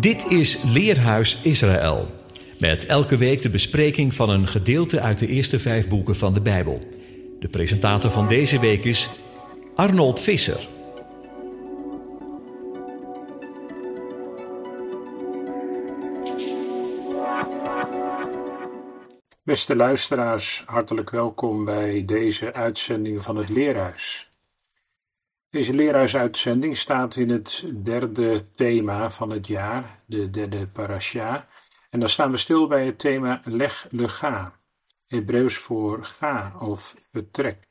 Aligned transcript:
Dit 0.00 0.26
is 0.30 0.62
Leerhuis 0.62 1.38
Israël. 1.42 2.08
Met 2.58 2.86
elke 2.86 3.16
week 3.16 3.42
de 3.42 3.50
bespreking 3.50 4.14
van 4.14 4.30
een 4.30 4.46
gedeelte 4.46 5.00
uit 5.00 5.18
de 5.18 5.26
eerste 5.26 5.58
vijf 5.58 5.88
boeken 5.88 6.16
van 6.16 6.34
de 6.34 6.40
Bijbel. 6.40 6.80
De 7.40 7.48
presentator 7.48 8.10
van 8.10 8.28
deze 8.28 8.60
week 8.60 8.84
is 8.84 9.10
Arnold 9.74 10.20
Visser. 10.20 10.68
Beste 19.42 19.76
luisteraars, 19.76 20.62
hartelijk 20.66 21.10
welkom 21.10 21.64
bij 21.64 22.04
deze 22.04 22.52
uitzending 22.52 23.22
van 23.22 23.36
het 23.36 23.48
Leerhuis. 23.48 24.33
Deze 25.54 25.74
leerhuisuitzending 25.74 26.76
staat 26.76 27.16
in 27.16 27.30
het 27.30 27.64
derde 27.74 28.50
thema 28.50 29.10
van 29.10 29.30
het 29.30 29.46
jaar, 29.46 30.02
de 30.06 30.30
derde 30.30 30.66
parasha. 30.66 31.48
En 31.90 32.00
dan 32.00 32.08
staan 32.08 32.30
we 32.30 32.36
stil 32.36 32.66
bij 32.66 32.86
het 32.86 32.98
thema 32.98 33.40
leg 33.44 33.86
lega, 33.90 34.60
Hebreeuws 35.06 35.56
voor 35.56 36.04
ga 36.04 36.54
of 36.60 36.96
vertrek. 37.10 37.68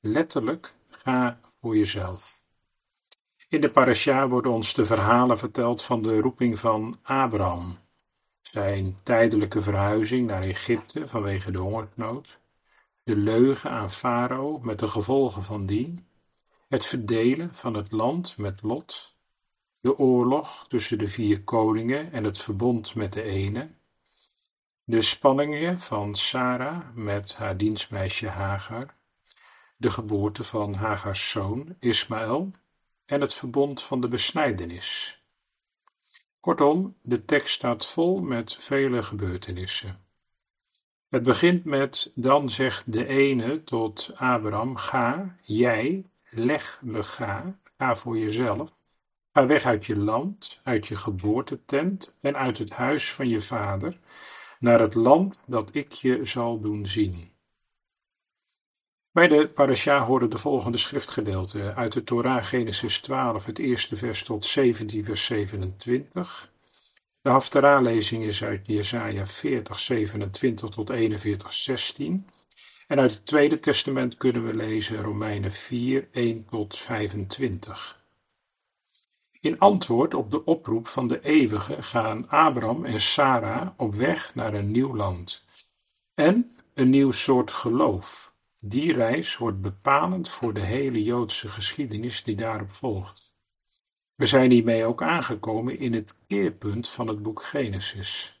Letterlijk 0.00 0.74
ga 0.90 1.40
voor 1.60 1.76
jezelf. 1.76 2.40
In 3.48 3.60
de 3.60 3.70
parasha 3.70 4.28
worden 4.28 4.52
ons 4.52 4.74
de 4.74 4.84
verhalen 4.84 5.38
verteld 5.38 5.82
van 5.82 6.02
de 6.02 6.18
roeping 6.20 6.58
van 6.58 6.98
Abraham, 7.02 7.78
zijn 8.42 8.96
tijdelijke 9.02 9.60
verhuizing 9.60 10.26
naar 10.26 10.42
Egypte 10.42 11.06
vanwege 11.06 11.50
de 11.50 11.58
hongersnood, 11.58 12.38
de 13.02 13.16
leugen 13.16 13.70
aan 13.70 13.90
Farao 13.90 14.58
met 14.58 14.78
de 14.78 14.88
gevolgen 14.88 15.42
van 15.42 15.66
dien, 15.66 16.06
het 16.68 16.86
verdelen 16.86 17.54
van 17.54 17.74
het 17.74 17.92
land 17.92 18.36
met 18.36 18.62
Lot, 18.62 19.14
de 19.80 19.98
oorlog 19.98 20.68
tussen 20.68 20.98
de 20.98 21.08
vier 21.08 21.42
koningen 21.42 22.12
en 22.12 22.24
het 22.24 22.38
verbond 22.38 22.94
met 22.94 23.12
de 23.12 23.22
ene, 23.22 23.70
de 24.84 25.00
spanningen 25.00 25.80
van 25.80 26.14
Sarah 26.14 26.94
met 26.94 27.34
haar 27.34 27.56
dienstmeisje 27.56 28.28
Hagar, 28.28 28.94
de 29.76 29.90
geboorte 29.90 30.44
van 30.44 30.74
Hagars 30.74 31.30
zoon 31.30 31.76
Ismaël 31.80 32.50
en 33.06 33.20
het 33.20 33.34
verbond 33.34 33.82
van 33.82 34.00
de 34.00 34.08
besnijdenis. 34.08 35.20
Kortom, 36.40 36.96
de 37.02 37.24
tekst 37.24 37.54
staat 37.54 37.86
vol 37.86 38.20
met 38.20 38.56
vele 38.58 39.02
gebeurtenissen. 39.02 40.04
Het 41.08 41.22
begint 41.22 41.64
met: 41.64 42.12
Dan 42.14 42.50
zegt 42.50 42.92
de 42.92 43.06
ene 43.06 43.64
tot 43.64 44.10
Abraham: 44.14 44.76
Ga, 44.76 45.36
jij, 45.42 46.04
leg 46.30 46.80
me 46.82 47.02
ga, 47.02 47.58
ga 47.76 47.96
voor 47.96 48.18
jezelf. 48.18 48.78
Ga 49.32 49.46
weg 49.46 49.64
uit 49.64 49.86
je 49.86 49.98
land, 49.98 50.60
uit 50.62 50.86
je 50.86 50.96
geboortetent 50.96 52.14
en 52.20 52.36
uit 52.36 52.58
het 52.58 52.70
huis 52.70 53.12
van 53.12 53.28
je 53.28 53.40
vader, 53.40 53.98
naar 54.58 54.80
het 54.80 54.94
land 54.94 55.44
dat 55.48 55.74
ik 55.74 55.92
je 55.92 56.24
zal 56.24 56.60
doen 56.60 56.86
zien. 56.86 57.34
Bij 59.10 59.28
de 59.28 59.48
parasha 59.48 60.04
horen 60.04 60.30
de 60.30 60.38
volgende 60.38 60.78
schriftgedeelten 60.78 61.74
uit 61.76 61.92
de 61.92 62.04
Torah 62.04 62.44
Genesis 62.44 62.98
12, 62.98 63.44
het 63.44 63.58
eerste 63.58 63.96
vers 63.96 64.24
tot 64.24 64.44
17 64.44 65.04
vers 65.04 65.24
27. 65.24 66.52
De 67.20 67.30
Haftarah-lezing 67.30 68.24
is 68.24 68.44
uit 68.44 68.66
Jesaja 68.66 69.26
40, 69.26 69.78
27 69.78 70.68
tot 70.68 70.90
41, 70.90 71.52
16. 71.52 72.26
En 72.86 73.00
uit 73.00 73.14
het 73.14 73.26
Tweede 73.26 73.58
Testament 73.58 74.16
kunnen 74.16 74.46
we 74.46 74.54
lezen 74.54 75.02
Romeinen 75.02 75.52
4, 75.52 76.08
1 76.12 76.46
tot 76.50 76.76
25. 76.78 78.04
In 79.40 79.58
antwoord 79.58 80.14
op 80.14 80.30
de 80.30 80.44
oproep 80.44 80.88
van 80.88 81.08
de 81.08 81.20
Eeuwige 81.20 81.82
gaan 81.82 82.28
Abraham 82.28 82.84
en 82.84 83.00
Sarah 83.00 83.68
op 83.76 83.94
weg 83.94 84.34
naar 84.34 84.54
een 84.54 84.70
nieuw 84.70 84.96
land 84.96 85.44
en 86.14 86.56
een 86.74 86.90
nieuw 86.90 87.10
soort 87.10 87.50
geloof. 87.50 88.34
Die 88.56 88.92
reis 88.92 89.36
wordt 89.36 89.60
bepalend 89.60 90.28
voor 90.28 90.54
de 90.54 90.60
hele 90.60 91.02
Joodse 91.02 91.48
geschiedenis 91.48 92.22
die 92.22 92.36
daarop 92.36 92.72
volgt. 92.72 93.30
We 94.14 94.26
zijn 94.26 94.50
hiermee 94.50 94.84
ook 94.84 95.02
aangekomen 95.02 95.78
in 95.78 95.92
het 95.92 96.14
keerpunt 96.26 96.88
van 96.88 97.08
het 97.08 97.22
boek 97.22 97.42
Genesis. 97.42 98.40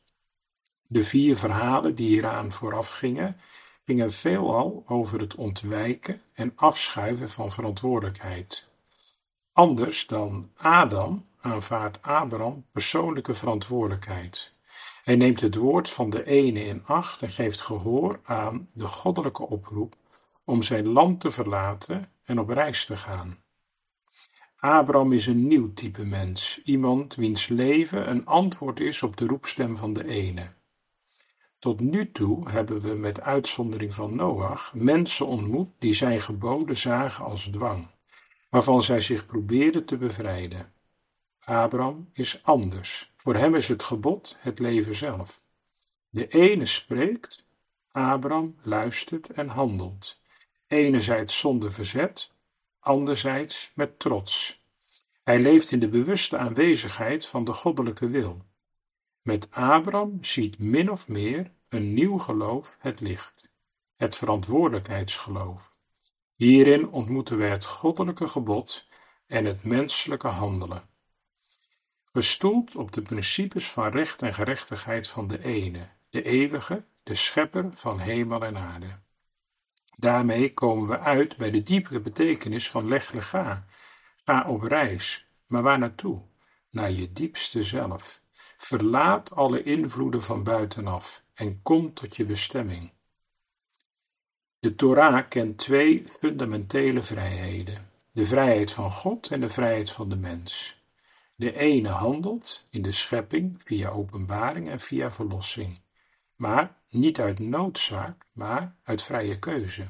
De 0.86 1.04
vier 1.04 1.36
verhalen 1.36 1.94
die 1.94 2.08
hieraan 2.08 2.52
vooraf 2.52 2.88
gingen, 2.88 3.40
gingen 3.86 4.12
veelal 4.12 4.84
over 4.86 5.20
het 5.20 5.34
ontwijken 5.34 6.20
en 6.32 6.52
afschuiven 6.56 7.30
van 7.30 7.50
verantwoordelijkheid. 7.50 8.68
Anders 9.52 10.06
dan 10.06 10.50
Adam 10.56 11.26
aanvaardt 11.40 12.02
Abraham 12.02 12.64
persoonlijke 12.72 13.34
verantwoordelijkheid. 13.34 14.54
Hij 15.04 15.16
neemt 15.16 15.40
het 15.40 15.54
woord 15.54 15.90
van 15.90 16.10
de 16.10 16.24
ene 16.24 16.64
in 16.64 16.82
acht 16.84 17.22
en 17.22 17.32
geeft 17.32 17.60
gehoor 17.60 18.20
aan 18.24 18.68
de 18.72 18.86
goddelijke 18.86 19.42
oproep 19.48 19.96
om 20.44 20.62
zijn 20.62 20.88
land 20.88 21.20
te 21.20 21.30
verlaten 21.30 22.10
en 22.24 22.40
op 22.40 22.48
reis 22.48 22.84
te 22.84 22.96
gaan. 22.96 23.38
Abraham 24.56 25.12
is 25.12 25.26
een 25.26 25.46
nieuw 25.46 25.72
type 25.72 26.04
mens, 26.04 26.62
iemand 26.64 27.14
wiens 27.14 27.48
leven 27.48 28.10
een 28.10 28.26
antwoord 28.26 28.80
is 28.80 29.02
op 29.02 29.16
de 29.16 29.26
roepstem 29.26 29.76
van 29.76 29.92
de 29.92 30.06
ene. 30.06 30.55
Tot 31.66 31.80
nu 31.80 32.12
toe 32.12 32.50
hebben 32.50 32.80
we 32.80 32.94
met 32.94 33.20
uitzondering 33.20 33.94
van 33.94 34.14
Noach 34.14 34.74
mensen 34.74 35.26
ontmoet 35.26 35.70
die 35.78 35.94
zijn 35.94 36.20
geboden 36.20 36.76
zagen 36.76 37.24
als 37.24 37.44
dwang, 37.44 37.86
waarvan 38.50 38.82
zij 38.82 39.00
zich 39.00 39.26
probeerden 39.26 39.84
te 39.84 39.96
bevrijden. 39.96 40.72
Abraham 41.44 42.10
is 42.12 42.44
anders. 42.44 43.12
Voor 43.16 43.34
hem 43.34 43.54
is 43.54 43.68
het 43.68 43.82
gebod 43.82 44.36
het 44.38 44.58
leven 44.58 44.94
zelf. 44.94 45.42
De 46.10 46.28
ene 46.28 46.66
spreekt, 46.66 47.44
Abraham 47.92 48.56
luistert 48.62 49.30
en 49.30 49.48
handelt. 49.48 50.20
Enerzijds 50.66 51.38
zonder 51.38 51.72
verzet, 51.72 52.32
anderzijds 52.80 53.72
met 53.74 53.98
trots. 53.98 54.62
Hij 55.22 55.40
leeft 55.40 55.70
in 55.70 55.78
de 55.78 55.88
bewuste 55.88 56.36
aanwezigheid 56.36 57.26
van 57.26 57.44
de 57.44 57.52
goddelijke 57.52 58.08
wil. 58.08 58.44
Met 59.22 59.48
Abraham 59.50 60.18
ziet 60.24 60.58
min 60.58 60.90
of 60.90 61.08
meer 61.08 61.54
een 61.68 61.94
nieuw 61.94 62.18
geloof 62.18 62.76
het 62.80 63.00
licht, 63.00 63.48
het 63.96 64.16
verantwoordelijkheidsgeloof. 64.16 65.76
Hierin 66.34 66.88
ontmoeten 66.88 67.36
we 67.36 67.44
het 67.44 67.64
goddelijke 67.64 68.28
gebod 68.28 68.86
en 69.26 69.44
het 69.44 69.64
menselijke 69.64 70.28
handelen. 70.28 70.88
Gestoeld 72.12 72.76
op 72.76 72.92
de 72.92 73.02
principes 73.02 73.70
van 73.70 73.90
recht 73.90 74.22
en 74.22 74.34
gerechtigheid 74.34 75.08
van 75.08 75.28
de 75.28 75.44
ene, 75.44 75.88
de 76.10 76.22
eeuwige, 76.22 76.84
de 77.02 77.14
schepper 77.14 77.68
van 77.72 77.98
hemel 77.98 78.44
en 78.44 78.56
aarde. 78.56 78.98
Daarmee 79.96 80.52
komen 80.52 80.88
we 80.88 80.98
uit 80.98 81.36
bij 81.36 81.50
de 81.50 81.62
diepere 81.62 82.00
betekenis 82.00 82.70
van 82.70 82.88
leg 82.88 83.28
ga. 83.28 83.66
Ga 84.24 84.48
op 84.48 84.62
reis, 84.62 85.26
maar 85.46 85.62
waar 85.62 85.78
naartoe? 85.78 86.22
Naar 86.70 86.90
je 86.90 87.12
diepste 87.12 87.62
zelf. 87.62 88.20
Verlaat 88.56 89.34
alle 89.34 89.62
invloeden 89.62 90.22
van 90.22 90.42
buitenaf 90.42 91.24
en 91.34 91.62
kom 91.62 91.94
tot 91.94 92.16
je 92.16 92.24
bestemming. 92.24 92.92
De 94.58 94.74
Torah 94.74 95.28
kent 95.28 95.58
twee 95.58 96.08
fundamentele 96.08 97.02
vrijheden: 97.02 97.90
de 98.12 98.24
vrijheid 98.24 98.72
van 98.72 98.90
God 98.90 99.30
en 99.30 99.40
de 99.40 99.48
vrijheid 99.48 99.90
van 99.90 100.08
de 100.08 100.16
mens. 100.16 100.82
De 101.34 101.56
ene 101.56 101.88
handelt 101.88 102.66
in 102.70 102.82
de 102.82 102.92
schepping 102.92 103.62
via 103.64 103.88
openbaring 103.88 104.68
en 104.68 104.80
via 104.80 105.10
verlossing, 105.10 105.80
maar 106.34 106.82
niet 106.88 107.20
uit 107.20 107.38
noodzaak, 107.38 108.26
maar 108.32 108.76
uit 108.82 109.02
vrije 109.02 109.38
keuze. 109.38 109.86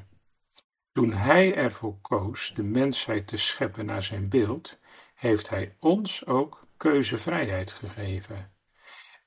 Toen 0.91 1.13
hij 1.13 1.55
ervoor 1.55 1.97
koos 2.01 2.53
de 2.53 2.63
mensheid 2.63 3.27
te 3.27 3.37
scheppen 3.37 3.85
naar 3.85 4.03
zijn 4.03 4.29
beeld, 4.29 4.79
heeft 5.15 5.49
hij 5.49 5.75
ons 5.79 6.25
ook 6.25 6.67
keuzevrijheid 6.77 7.71
gegeven. 7.71 8.51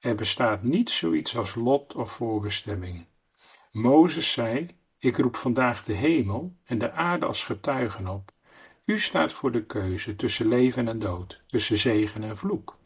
Er 0.00 0.14
bestaat 0.14 0.62
niet 0.62 0.90
zoiets 0.90 1.36
als 1.36 1.54
lot 1.54 1.94
of 1.94 2.12
voorbestemming. 2.12 3.06
Mozes 3.72 4.32
zei: 4.32 4.66
Ik 4.98 5.16
roep 5.16 5.36
vandaag 5.36 5.82
de 5.82 5.92
hemel 5.92 6.56
en 6.64 6.78
de 6.78 6.92
aarde 6.92 7.26
als 7.26 7.44
getuigen 7.44 8.06
op. 8.08 8.32
U 8.84 8.98
staat 8.98 9.32
voor 9.32 9.52
de 9.52 9.64
keuze 9.64 10.16
tussen 10.16 10.48
leven 10.48 10.88
en 10.88 10.98
dood, 10.98 11.42
tussen 11.46 11.76
zegen 11.76 12.22
en 12.22 12.36
vloek. 12.36 12.76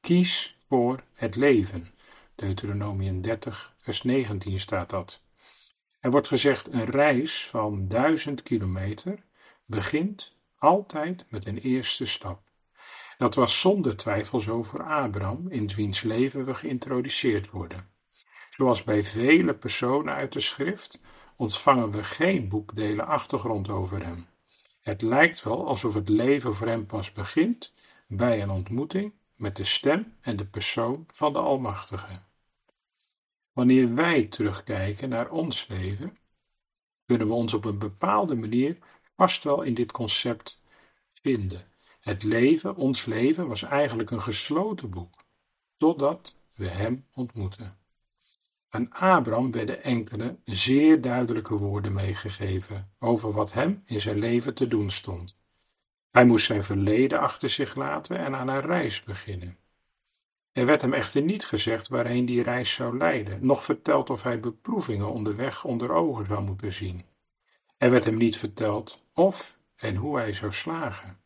Kies 0.00 0.58
voor 0.68 1.04
het 1.12 1.36
leven. 1.36 1.94
Deuteronomium 2.34 3.20
30, 3.20 3.74
vers 3.78 4.02
19 4.02 4.60
staat 4.60 4.90
dat. 4.90 5.20
Er 6.00 6.10
wordt 6.10 6.28
gezegd: 6.28 6.72
een 6.72 6.84
reis 6.84 7.46
van 7.46 7.88
duizend 7.88 8.42
kilometer 8.42 9.22
begint 9.64 10.36
altijd 10.58 11.24
met 11.28 11.46
een 11.46 11.58
eerste 11.58 12.06
stap. 12.06 12.43
Dat 13.18 13.34
was 13.34 13.60
zonder 13.60 13.96
twijfel 13.96 14.40
zo 14.40 14.62
voor 14.62 14.82
Abraham, 14.82 15.48
in 15.48 15.68
wiens 15.68 16.02
leven 16.02 16.44
we 16.44 16.54
geïntroduceerd 16.54 17.50
worden. 17.50 17.88
Zoals 18.50 18.84
bij 18.84 19.02
vele 19.02 19.54
personen 19.54 20.14
uit 20.14 20.32
de 20.32 20.40
schrift 20.40 21.00
ontvangen 21.36 21.90
we 21.90 22.04
geen 22.04 22.48
boekdelen 22.48 23.06
achtergrond 23.06 23.68
over 23.68 24.04
hem. 24.04 24.26
Het 24.80 25.02
lijkt 25.02 25.42
wel 25.42 25.66
alsof 25.66 25.94
het 25.94 26.08
leven 26.08 26.54
voor 26.54 26.66
hem 26.66 26.86
pas 26.86 27.12
begint 27.12 27.72
bij 28.06 28.42
een 28.42 28.50
ontmoeting 28.50 29.12
met 29.34 29.56
de 29.56 29.64
stem 29.64 30.16
en 30.20 30.36
de 30.36 30.46
persoon 30.46 31.06
van 31.12 31.32
de 31.32 31.38
Almachtige. 31.38 32.22
Wanneer 33.52 33.94
wij 33.94 34.24
terugkijken 34.24 35.08
naar 35.08 35.30
ons 35.30 35.66
leven, 35.66 36.18
kunnen 37.06 37.26
we 37.26 37.32
ons 37.32 37.54
op 37.54 37.64
een 37.64 37.78
bepaalde 37.78 38.34
manier 38.34 38.78
vast 39.16 39.44
wel 39.44 39.62
in 39.62 39.74
dit 39.74 39.92
concept 39.92 40.60
vinden. 41.12 41.73
Het 42.04 42.22
leven, 42.22 42.76
ons 42.76 43.04
leven, 43.04 43.48
was 43.48 43.62
eigenlijk 43.62 44.10
een 44.10 44.22
gesloten 44.22 44.90
boek, 44.90 45.24
totdat 45.76 46.34
we 46.54 46.68
Hem 46.68 47.06
ontmoeten. 47.14 47.76
Aan 48.68 48.92
Abraham 48.92 49.52
werden 49.52 49.82
enkele 49.82 50.36
zeer 50.44 51.00
duidelijke 51.00 51.56
woorden 51.56 51.92
meegegeven 51.92 52.90
over 52.98 53.32
wat 53.32 53.52
hem 53.52 53.82
in 53.86 54.00
zijn 54.00 54.18
leven 54.18 54.54
te 54.54 54.66
doen 54.66 54.90
stond. 54.90 55.36
Hij 56.10 56.24
moest 56.24 56.46
zijn 56.46 56.64
verleden 56.64 57.20
achter 57.20 57.48
zich 57.48 57.74
laten 57.74 58.18
en 58.18 58.34
aan 58.34 58.48
een 58.48 58.60
reis 58.60 59.02
beginnen. 59.02 59.56
Er 60.52 60.66
werd 60.66 60.82
hem 60.82 60.92
echter 60.92 61.22
niet 61.22 61.44
gezegd 61.44 61.88
waarheen 61.88 62.26
die 62.26 62.42
reis 62.42 62.74
zou 62.74 62.96
leiden, 62.96 63.46
noch 63.46 63.64
verteld 63.64 64.10
of 64.10 64.22
hij 64.22 64.40
beproevingen 64.40 65.12
onderweg 65.12 65.64
onder 65.64 65.92
ogen 65.92 66.24
zou 66.24 66.42
moeten 66.42 66.72
zien. 66.72 67.04
Er 67.76 67.90
werd 67.90 68.04
hem 68.04 68.16
niet 68.16 68.36
verteld 68.36 69.02
of 69.12 69.58
en 69.76 69.96
hoe 69.96 70.16
hij 70.16 70.32
zou 70.32 70.52
slagen. 70.52 71.22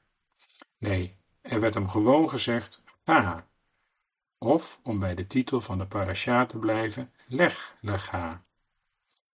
Nee, 0.79 1.17
er 1.41 1.61
werd 1.61 1.75
hem 1.75 1.89
gewoon 1.89 2.29
gezegd: 2.29 2.83
ga. 3.05 3.47
Of, 4.39 4.81
om 4.83 4.99
bij 4.99 5.15
de 5.15 5.27
titel 5.27 5.61
van 5.61 5.79
de 5.79 5.87
parasha 5.87 6.47
te 6.47 6.59
blijven, 6.59 7.13
leg 7.27 7.77
lega. 7.81 8.45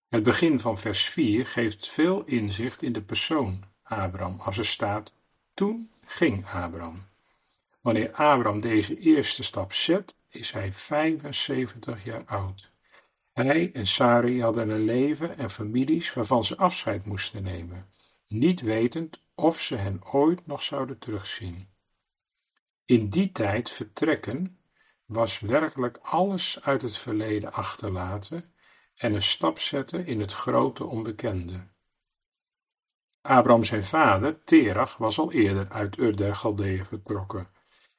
Het 0.08 0.22
begin 0.22 0.60
van 0.60 0.78
vers 0.78 1.06
4 1.06 1.46
geeft 1.46 1.88
veel 1.88 2.24
inzicht 2.24 2.82
in 2.82 2.92
de 2.92 3.02
persoon 3.02 3.64
Abraham, 3.82 4.40
als 4.40 4.58
er 4.58 4.66
staat: 4.66 5.12
Toen 5.54 5.90
ging 6.04 6.46
Abraham. 6.46 7.02
Wanneer 7.80 8.12
Abraham 8.12 8.60
deze 8.60 8.98
eerste 8.98 9.42
stap 9.42 9.72
zet, 9.72 10.14
is 10.28 10.50
hij 10.50 10.72
75 10.72 12.04
jaar 12.04 12.24
oud. 12.24 12.70
Hij 13.32 13.70
en 13.72 13.86
Sarai 13.86 14.42
hadden 14.42 14.68
een 14.68 14.84
leven 14.84 15.38
en 15.38 15.50
families 15.50 16.12
waarvan 16.12 16.44
ze 16.44 16.56
afscheid 16.56 17.04
moesten 17.04 17.42
nemen, 17.42 17.88
niet 18.26 18.60
wetend 18.60 19.20
of 19.34 19.60
ze 19.60 19.76
hen 19.76 20.04
ooit 20.04 20.46
nog 20.46 20.62
zouden 20.62 20.98
terugzien. 20.98 21.68
In 22.84 23.10
die 23.10 23.32
tijd 23.32 23.70
vertrekken 23.70 24.58
was 25.04 25.40
werkelijk 25.40 25.96
alles 26.02 26.62
uit 26.62 26.82
het 26.82 26.96
verleden 26.96 27.52
achterlaten 27.52 28.52
en 28.94 29.14
een 29.14 29.22
stap 29.22 29.58
zetten 29.58 30.06
in 30.06 30.20
het 30.20 30.32
grote 30.32 30.84
onbekende. 30.84 31.66
Abraham 33.20 33.64
zijn 33.64 33.84
vader, 33.84 34.44
Terach, 34.44 34.96
was 34.96 35.18
al 35.18 35.32
eerder 35.32 35.70
uit 35.70 35.96
Ur 35.96 36.16
der 36.16 36.36
Galdeeën 36.36 36.86
vertrokken, 36.86 37.48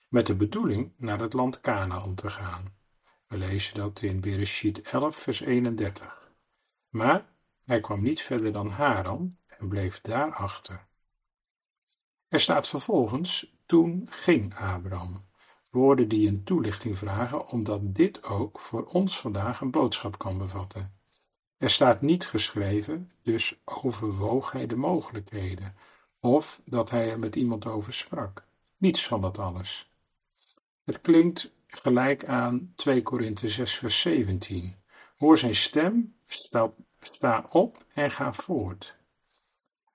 met 0.09 0.27
de 0.27 0.35
bedoeling 0.35 0.93
naar 0.97 1.19
het 1.19 1.33
land 1.33 1.61
Canaan 1.61 2.15
te 2.15 2.29
gaan. 2.29 2.75
We 3.27 3.37
lezen 3.37 3.75
dat 3.75 4.01
in 4.01 4.21
Bereshit 4.21 4.81
11, 4.81 5.15
vers 5.15 5.39
31. 5.39 6.31
Maar 6.89 7.25
hij 7.63 7.79
kwam 7.79 8.01
niet 8.01 8.21
verder 8.21 8.51
dan 8.51 8.69
Haran 8.69 9.37
en 9.45 9.67
bleef 9.67 10.01
daar 10.01 10.33
achter. 10.33 10.87
Er 12.27 12.39
staat 12.39 12.67
vervolgens, 12.67 13.53
toen 13.65 14.05
ging 14.09 14.55
Abraham. 14.55 15.25
Woorden 15.69 16.07
die 16.07 16.27
een 16.27 16.43
toelichting 16.43 16.97
vragen, 16.97 17.47
omdat 17.47 17.95
dit 17.95 18.23
ook 18.23 18.59
voor 18.59 18.85
ons 18.85 19.19
vandaag 19.19 19.61
een 19.61 19.71
boodschap 19.71 20.17
kan 20.17 20.37
bevatten. 20.37 20.93
Er 21.57 21.69
staat 21.69 22.01
niet 22.01 22.25
geschreven, 22.25 23.11
dus 23.23 23.61
overwoog 23.65 24.51
hij 24.51 24.67
de 24.67 24.75
mogelijkheden, 24.75 25.75
of 26.19 26.61
dat 26.65 26.89
hij 26.89 27.11
er 27.11 27.19
met 27.19 27.35
iemand 27.35 27.65
over 27.65 27.93
sprak. 27.93 28.45
Niets 28.77 29.07
van 29.07 29.21
dat 29.21 29.37
alles. 29.37 29.91
Het 30.83 31.01
klinkt 31.01 31.53
gelijk 31.67 32.25
aan 32.25 32.73
2 32.75 33.01
Korinthe 33.01 33.49
6 33.49 33.77
vers 33.77 34.01
17. 34.01 34.75
Hoor 35.17 35.37
zijn 35.37 35.55
stem, 35.55 36.15
sta, 36.25 36.73
sta 37.01 37.45
op 37.49 37.85
en 37.93 38.11
ga 38.11 38.33
voort. 38.33 38.97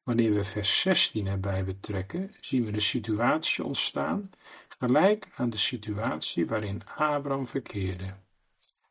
Wanneer 0.03 0.35
we 0.35 0.45
vers 0.45 0.81
16 0.81 1.27
erbij 1.27 1.65
betrekken, 1.65 2.35
zien 2.41 2.65
we 2.65 2.71
de 2.71 2.81
situatie 2.81 3.65
ontstaan 3.65 4.31
gelijk 4.79 5.29
aan 5.37 5.51
de 5.51 5.57
situatie 5.57 6.47
waarin 6.47 6.83
Abraham 6.97 7.47
verkeerde. 7.47 8.15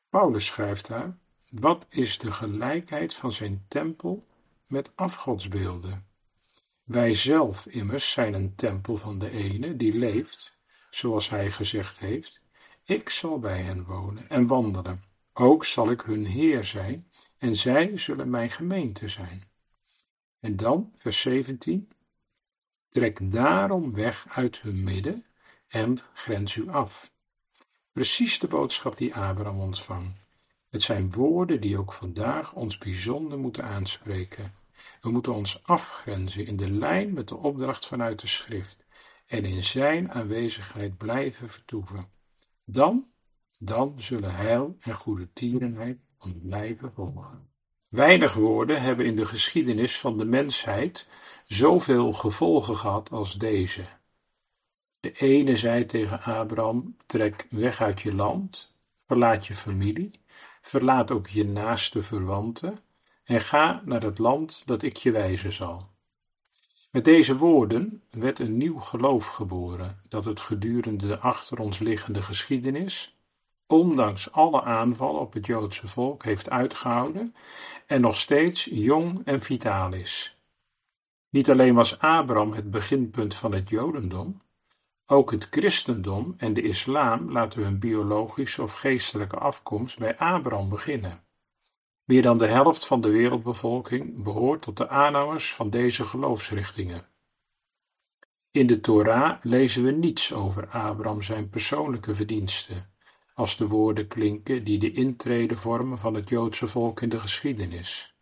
Paulus 0.10 0.46
schrijft 0.46 0.88
daar: 0.88 1.18
Wat 1.50 1.88
is 1.90 2.18
de 2.18 2.32
gelijkheid 2.32 3.14
van 3.14 3.32
zijn 3.32 3.66
tempel 3.68 4.24
met 4.68 4.92
afgodsbeelden? 4.96 6.06
Wij 6.84 7.14
zelf 7.14 7.66
immers 7.66 8.12
zijn 8.12 8.34
een 8.34 8.56
tempel 8.56 8.98
van 8.98 9.20
de 9.20 9.30
ene 9.30 9.76
die 9.76 9.98
leeft, 9.98 10.54
zoals 10.90 11.30
hij 11.30 11.52
gezegd 11.52 12.00
heeft: 12.00 12.42
Ik 12.84 13.10
zal 13.10 13.40
bij 13.40 13.62
hen 13.62 13.84
wonen 13.84 14.30
en 14.30 14.48
wandelen. 14.48 15.04
Ook 15.34 15.66
zal 15.66 15.92
ik 15.92 16.02
hun 16.02 16.26
Heer 16.26 16.64
zijn, 16.64 17.12
en 17.38 17.56
zij 17.56 17.98
zullen 17.98 18.30
mijn 18.30 18.50
gemeente 18.50 19.08
zijn. 19.08 19.49
En 20.40 20.56
dan, 20.56 20.92
vers 20.96 21.22
17: 21.22 21.90
Trek 22.90 23.32
daarom 23.32 23.94
weg 23.94 24.28
uit 24.30 24.62
hun 24.62 24.84
midden 24.84 25.26
en 25.68 25.98
grens 26.14 26.56
u 26.56 26.70
af. 26.70 27.14
Precies 27.92 28.40
de 28.40 28.48
boodschap 28.48 28.98
die 28.98 29.16
Abraham 29.16 29.60
ontvang. 29.60 30.14
Het 30.70 30.82
zijn 30.82 31.12
woorden 31.12 31.62
die 31.62 31.78
ook 31.78 31.94
vandaag 31.94 32.54
ons 32.54 32.78
bijzonder 32.78 33.40
moeten 33.40 33.64
aanspreken. 33.64 34.54
We 35.02 35.10
moeten 35.10 35.34
ons 35.34 35.64
afgrenzen 35.64 36.46
in 36.46 36.56
de 36.56 36.72
lijn 36.72 37.14
met 37.14 37.28
de 37.28 37.36
opdracht 37.36 37.88
vanuit 37.88 38.20
de 38.20 38.28
schrift 38.28 38.86
en 39.26 39.46
in 39.46 39.64
zijn 39.64 40.12
aanwezigheid 40.12 40.98
blijven 40.98 41.50
vertoeven. 41.50 42.10
Dan, 42.66 43.08
dan 43.58 44.02
zullen 44.02 44.36
heil 44.36 44.78
en 44.80 44.94
goede 44.94 45.34
tierenheid 45.34 46.00
ons 46.18 46.34
blijven 46.42 46.94
volgen. 46.94 47.49
Weinig 47.90 48.34
woorden 48.34 48.82
hebben 48.82 49.06
in 49.06 49.16
de 49.16 49.26
geschiedenis 49.26 50.00
van 50.00 50.18
de 50.18 50.26
mensheid 50.26 51.08
zoveel 51.48 52.14
gevolgen 52.14 52.76
gehad 52.76 53.12
als 53.12 53.38
deze. 53.38 53.86
De 55.00 55.12
ene 55.12 55.56
zei 55.56 55.86
tegen 55.86 56.22
Abraham: 56.22 56.96
Trek 57.06 57.48
weg 57.50 57.82
uit 57.82 58.02
je 58.02 58.16
land, 58.16 58.74
verlaat 59.08 59.48
je 59.48 59.56
familie, 59.56 60.12
verlaat 60.62 61.12
ook 61.12 61.28
je 61.28 61.46
naaste 61.46 62.02
verwanten 62.02 62.80
en 63.24 63.42
ga 63.42 63.82
naar 63.86 64.04
het 64.04 64.18
land 64.18 64.62
dat 64.66 64.82
ik 64.82 64.98
je 64.98 65.12
wijzen 65.12 65.52
zal. 65.52 65.90
Met 66.92 67.06
deze 67.06 67.38
woorden 67.38 68.04
werd 68.12 68.40
een 68.40 68.58
nieuw 68.58 68.80
geloof 68.80 69.26
geboren, 69.26 70.02
dat 70.10 70.26
het 70.26 70.40
gedurende 70.40 71.08
de 71.08 71.20
achter 71.20 71.60
ons 71.60 71.80
liggende 71.80 72.22
geschiedenis, 72.22 73.19
ondanks 73.72 74.32
alle 74.32 74.62
aanvallen 74.64 75.22
op 75.22 75.34
het 75.34 75.46
Joodse 75.46 75.88
volk, 75.88 76.24
heeft 76.24 76.50
uitgehouden 76.50 77.36
en 77.86 78.02
nog 78.02 78.16
steeds 78.16 78.68
jong 78.72 79.22
en 79.26 79.42
vitaal 79.42 79.94
is. 79.94 80.38
Niet 81.30 81.50
alleen 81.50 81.76
was 81.76 82.00
Abraham 82.00 82.54
het 82.54 82.70
beginpunt 82.70 83.36
van 83.36 83.52
het 83.52 83.70
Jodendom, 83.70 84.42
ook 85.06 85.32
het 85.32 85.48
christendom 85.50 86.34
en 86.38 86.54
de 86.54 86.62
islam 86.62 87.32
laten 87.32 87.64
hun 87.64 87.80
biologische 87.80 88.64
of 88.64 88.72
geestelijke 88.72 89.38
afkomst 89.38 90.00
bij 90.00 90.18
Abraham 90.18 90.70
beginnen. 90.70 91.24
Meer 92.04 92.22
dan 92.22 92.38
de 92.38 92.48
helft 92.48 92.88
van 92.88 93.02
de 93.02 93.10
wereldbevolking 93.10 94.24
behoort 94.24 94.62
tot 94.62 94.78
de 94.78 94.90
aanhangers 94.90 95.54
van 95.54 95.70
deze 95.70 96.06
geloofsrichtingen. 96.06 97.08
In 98.52 98.68
de 98.68 98.80
Torah 98.80 99.38
lezen 99.42 99.84
we 99.84 99.92
niets 99.92 100.34
over 100.34 100.68
Abraham 100.68 101.22
zijn 101.22 101.50
persoonlijke 101.50 102.14
verdiensten, 102.14 102.94
als 103.40 103.58
de 103.58 103.68
woorden 103.68 104.08
klinken 104.08 104.64
die 104.64 104.80
de 104.80 104.92
intrede 104.92 105.58
vormen 105.58 105.98
van 105.98 106.14
het 106.14 106.30
Joodse 106.30 106.68
volk 106.68 107.02
in 107.02 107.10
de 107.10 107.20
geschiedenis. 107.20 108.16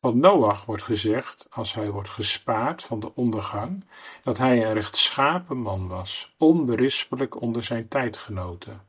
Van 0.00 0.18
Noach 0.18 0.64
wordt 0.64 0.82
gezegd, 0.82 1.46
als 1.50 1.74
hij 1.74 1.90
wordt 1.90 2.08
gespaard 2.08 2.82
van 2.82 3.00
de 3.00 3.14
ondergang, 3.14 3.84
dat 4.22 4.38
hij 4.38 4.64
een 4.64 4.72
rechtschapen 4.72 5.56
man 5.56 5.88
was, 5.88 6.34
onberispelijk 6.36 7.40
onder 7.40 7.62
zijn 7.62 7.88
tijdgenoten. 7.88 8.86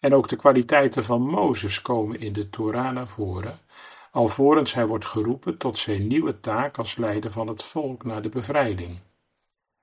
En 0.00 0.14
ook 0.14 0.28
de 0.28 0.36
kwaliteiten 0.36 1.04
van 1.04 1.22
Mozes 1.22 1.82
komen 1.82 2.20
in 2.20 2.32
de 2.32 2.50
Torah 2.50 2.92
naar 2.92 3.08
voren, 3.08 3.60
alvorens 4.10 4.74
hij 4.74 4.86
wordt 4.86 5.06
geroepen 5.06 5.58
tot 5.58 5.78
zijn 5.78 6.06
nieuwe 6.06 6.40
taak 6.40 6.78
als 6.78 6.96
leider 6.96 7.30
van 7.30 7.46
het 7.46 7.64
volk 7.64 8.04
naar 8.04 8.22
de 8.22 8.28
bevrijding. 8.28 9.00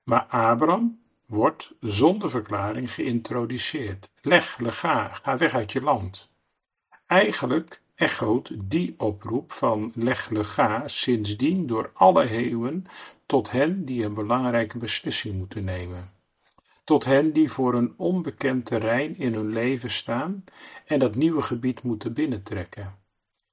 Maar 0.02 0.26
Abraham 0.28 1.06
wordt 1.28 1.74
zonder 1.80 2.30
verklaring 2.30 2.90
geïntroduceerd. 2.90 4.12
Leg, 4.22 4.58
lega, 4.58 5.08
ga 5.08 5.36
weg 5.36 5.54
uit 5.54 5.72
je 5.72 5.80
land. 5.80 6.30
Eigenlijk 7.06 7.82
echoot 7.94 8.50
die 8.64 8.94
oproep 8.96 9.52
van 9.52 9.92
Leg 9.94 10.30
Lega 10.30 10.88
sindsdien 10.88 11.66
door 11.66 11.90
alle 11.94 12.30
eeuwen 12.30 12.86
tot 13.26 13.50
hen 13.50 13.84
die 13.84 14.04
een 14.04 14.14
belangrijke 14.14 14.78
beslissing 14.78 15.34
moeten 15.34 15.64
nemen. 15.64 16.12
Tot 16.84 17.04
hen 17.04 17.32
die 17.32 17.50
voor 17.50 17.74
een 17.74 17.94
onbekend 17.96 18.64
terrein 18.64 19.16
in 19.16 19.34
hun 19.34 19.52
leven 19.52 19.90
staan 19.90 20.44
en 20.86 20.98
dat 20.98 21.14
nieuwe 21.14 21.42
gebied 21.42 21.82
moeten 21.82 22.12
binnentrekken. 22.12 22.98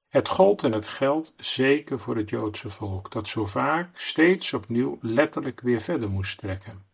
Het 0.08 0.28
gold 0.28 0.62
en 0.62 0.72
het 0.72 0.86
geld 0.86 1.34
zeker 1.36 1.98
voor 1.98 2.16
het 2.16 2.30
Joodse 2.30 2.70
volk, 2.70 3.10
dat 3.10 3.28
zo 3.28 3.44
vaak 3.44 3.98
steeds 3.98 4.52
opnieuw 4.52 4.98
letterlijk 5.00 5.60
weer 5.60 5.80
verder 5.80 6.10
moest 6.10 6.38
trekken. 6.38 6.84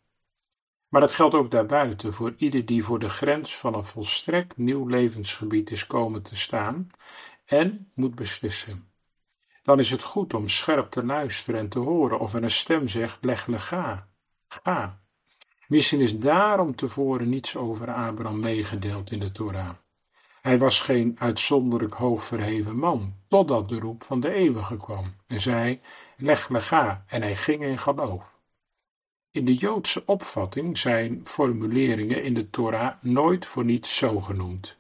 Maar 0.92 1.00
dat 1.00 1.12
geldt 1.12 1.34
ook 1.34 1.50
daarbuiten 1.50 2.12
voor 2.12 2.34
ieder 2.36 2.66
die 2.66 2.84
voor 2.84 2.98
de 2.98 3.08
grens 3.08 3.56
van 3.56 3.74
een 3.74 3.84
volstrekt 3.84 4.56
nieuw 4.56 4.86
levensgebied 4.86 5.70
is 5.70 5.86
komen 5.86 6.22
te 6.22 6.36
staan 6.36 6.90
en 7.44 7.90
moet 7.94 8.14
beslissen. 8.14 8.88
Dan 9.62 9.78
is 9.78 9.90
het 9.90 10.02
goed 10.02 10.34
om 10.34 10.48
scherp 10.48 10.90
te 10.90 11.04
luisteren 11.06 11.60
en 11.60 11.68
te 11.68 11.78
horen 11.78 12.18
of 12.18 12.34
er 12.34 12.42
een 12.42 12.50
stem 12.50 12.88
zegt: 12.88 13.24
leg 13.24 13.46
ga, 13.48 14.08
ga. 14.48 15.00
Misschien 15.66 16.00
is 16.00 16.18
daarom 16.18 16.74
tevoren 16.74 17.28
niets 17.28 17.56
over 17.56 17.92
Abraham 17.92 18.40
meegedeeld 18.40 19.10
in 19.10 19.18
de 19.18 19.32
Torah. 19.32 19.74
Hij 20.40 20.58
was 20.58 20.80
geen 20.80 21.16
uitzonderlijk 21.18 21.94
hoogverheven 21.94 22.76
man, 22.76 23.14
totdat 23.28 23.68
de 23.68 23.78
roep 23.78 24.02
van 24.02 24.20
de 24.20 24.32
eeuwige 24.32 24.76
kwam 24.76 25.14
en 25.26 25.40
zei: 25.40 25.80
Leg 26.16 26.48
ga, 26.50 27.04
en 27.06 27.22
hij 27.22 27.36
ging 27.36 27.62
in 27.62 27.78
geloof. 27.78 28.40
In 29.32 29.44
de 29.44 29.54
Joodse 29.54 30.02
opvatting 30.06 30.78
zijn 30.78 31.20
formuleringen 31.24 32.22
in 32.22 32.34
de 32.34 32.50
Torah 32.50 32.94
nooit 33.00 33.46
voor 33.46 33.64
niets 33.64 33.96
zo 33.96 34.20
genoemd. 34.20 34.76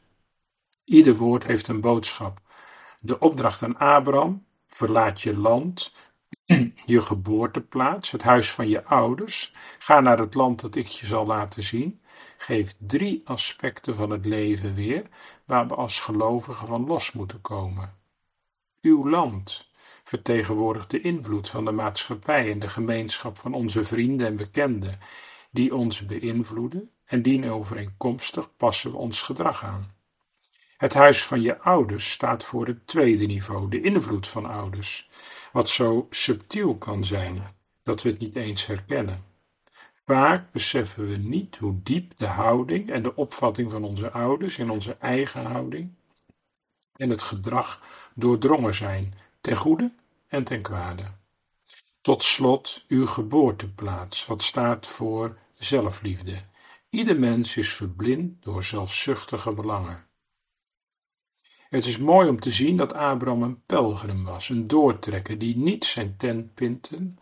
Ieder 0.84 1.14
woord 1.14 1.46
heeft 1.46 1.68
een 1.68 1.80
boodschap. 1.80 2.40
De 3.00 3.18
opdracht 3.18 3.62
aan 3.62 3.78
Abraham: 3.78 4.44
verlaat 4.68 5.20
je 5.20 5.38
land, 5.38 5.92
je 6.86 7.00
geboorteplaats, 7.00 8.10
het 8.10 8.22
huis 8.22 8.52
van 8.52 8.68
je 8.68 8.84
ouders, 8.84 9.54
ga 9.78 10.00
naar 10.00 10.18
het 10.18 10.34
land 10.34 10.60
dat 10.60 10.74
ik 10.74 10.86
je 10.86 11.06
zal 11.06 11.26
laten 11.26 11.62
zien, 11.62 12.00
geeft 12.36 12.76
drie 12.78 13.28
aspecten 13.28 13.94
van 13.94 14.10
het 14.10 14.24
leven 14.24 14.74
weer 14.74 15.08
waar 15.44 15.66
we 15.66 15.74
als 15.74 16.00
gelovigen 16.00 16.66
van 16.66 16.86
los 16.86 17.12
moeten 17.12 17.40
komen. 17.40 17.98
Uw 18.80 19.08
land 19.08 19.71
vertegenwoordigt 20.02 20.90
de 20.90 21.00
invloed 21.00 21.48
van 21.48 21.64
de 21.64 21.72
maatschappij 21.72 22.50
en 22.50 22.58
de 22.58 22.68
gemeenschap 22.68 23.38
van 23.38 23.54
onze 23.54 23.84
vrienden 23.84 24.26
en 24.26 24.36
bekenden, 24.36 24.98
die 25.50 25.74
ons 25.74 26.06
beïnvloeden 26.06 26.90
en 27.04 27.22
dienovereenkomstig 27.22 28.56
passen 28.56 28.90
we 28.90 28.96
ons 28.96 29.22
gedrag 29.22 29.64
aan. 29.64 29.94
Het 30.76 30.94
huis 30.94 31.24
van 31.24 31.42
je 31.42 31.58
ouders 31.58 32.10
staat 32.10 32.44
voor 32.44 32.66
het 32.66 32.86
tweede 32.86 33.26
niveau, 33.26 33.68
de 33.68 33.80
invloed 33.80 34.28
van 34.28 34.46
ouders, 34.46 35.10
wat 35.52 35.68
zo 35.68 36.06
subtiel 36.10 36.76
kan 36.76 37.04
zijn 37.04 37.42
dat 37.82 38.02
we 38.02 38.08
het 38.08 38.18
niet 38.18 38.36
eens 38.36 38.66
herkennen. 38.66 39.24
Vaak 40.04 40.52
beseffen 40.52 41.08
we 41.08 41.16
niet 41.16 41.56
hoe 41.56 41.82
diep 41.82 42.12
de 42.16 42.26
houding 42.26 42.90
en 42.90 43.02
de 43.02 43.16
opvatting 43.16 43.70
van 43.70 43.84
onze 43.84 44.10
ouders 44.10 44.58
en 44.58 44.70
onze 44.70 44.96
eigen 45.00 45.44
houding 45.44 45.94
en 46.96 47.10
het 47.10 47.22
gedrag 47.22 47.82
doordrongen 48.14 48.74
zijn, 48.74 49.14
ten 49.42 49.56
goede 49.56 49.94
en 50.28 50.44
ten 50.44 50.62
kwade. 50.62 51.04
Tot 52.00 52.22
slot 52.22 52.84
uw 52.88 53.06
geboorteplaats, 53.06 54.26
wat 54.26 54.42
staat 54.42 54.86
voor 54.86 55.38
zelfliefde. 55.54 56.42
Ieder 56.90 57.18
mens 57.18 57.56
is 57.56 57.74
verblind 57.74 58.42
door 58.42 58.64
zelfzuchtige 58.64 59.52
belangen. 59.52 60.06
Het 61.68 61.86
is 61.86 61.98
mooi 61.98 62.28
om 62.28 62.40
te 62.40 62.50
zien 62.50 62.76
dat 62.76 62.92
Abraham 62.92 63.42
een 63.42 63.62
pelgrim 63.66 64.24
was, 64.24 64.48
een 64.48 64.66
doortrekker 64.66 65.38
die 65.38 65.56
niet 65.56 65.84
zijn 65.84 66.16
tentpinten 66.16 67.18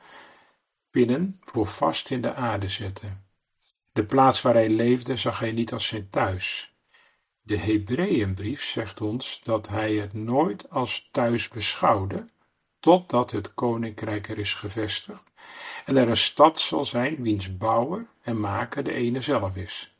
pinnen 0.91 1.41
voor 1.45 1.67
vast 1.67 2.11
in 2.11 2.21
de 2.21 2.35
aarde 2.35 2.69
zette. 2.69 3.17
De 3.93 4.05
plaats 4.05 4.43
waar 4.43 4.55
hij 4.55 4.71
leefde 4.71 5.17
zag 5.17 5.39
hij 5.39 5.53
niet 5.53 5.73
als 5.73 5.87
zijn 5.87 6.11
thuis. 6.11 6.75
De 7.51 7.59
Hebreeënbrief 7.59 8.63
zegt 8.63 9.01
ons 9.01 9.41
dat 9.45 9.69
hij 9.69 9.95
het 9.95 10.13
nooit 10.13 10.71
als 10.71 11.09
thuis 11.11 11.49
beschouwde, 11.49 12.29
totdat 12.81 13.31
het 13.31 13.55
koninkrijk 13.55 14.29
er 14.29 14.39
is 14.39 14.55
gevestigd 14.55 15.23
en 15.85 15.97
er 15.97 16.09
een 16.09 16.17
stad 16.17 16.61
zal 16.61 16.85
zijn 16.85 17.23
wiens 17.23 17.57
bouwer 17.57 18.07
en 18.23 18.41
maker 18.41 18.85
de 18.85 18.93
ene 18.93 19.21
zelf 19.21 19.57
is. 19.57 19.95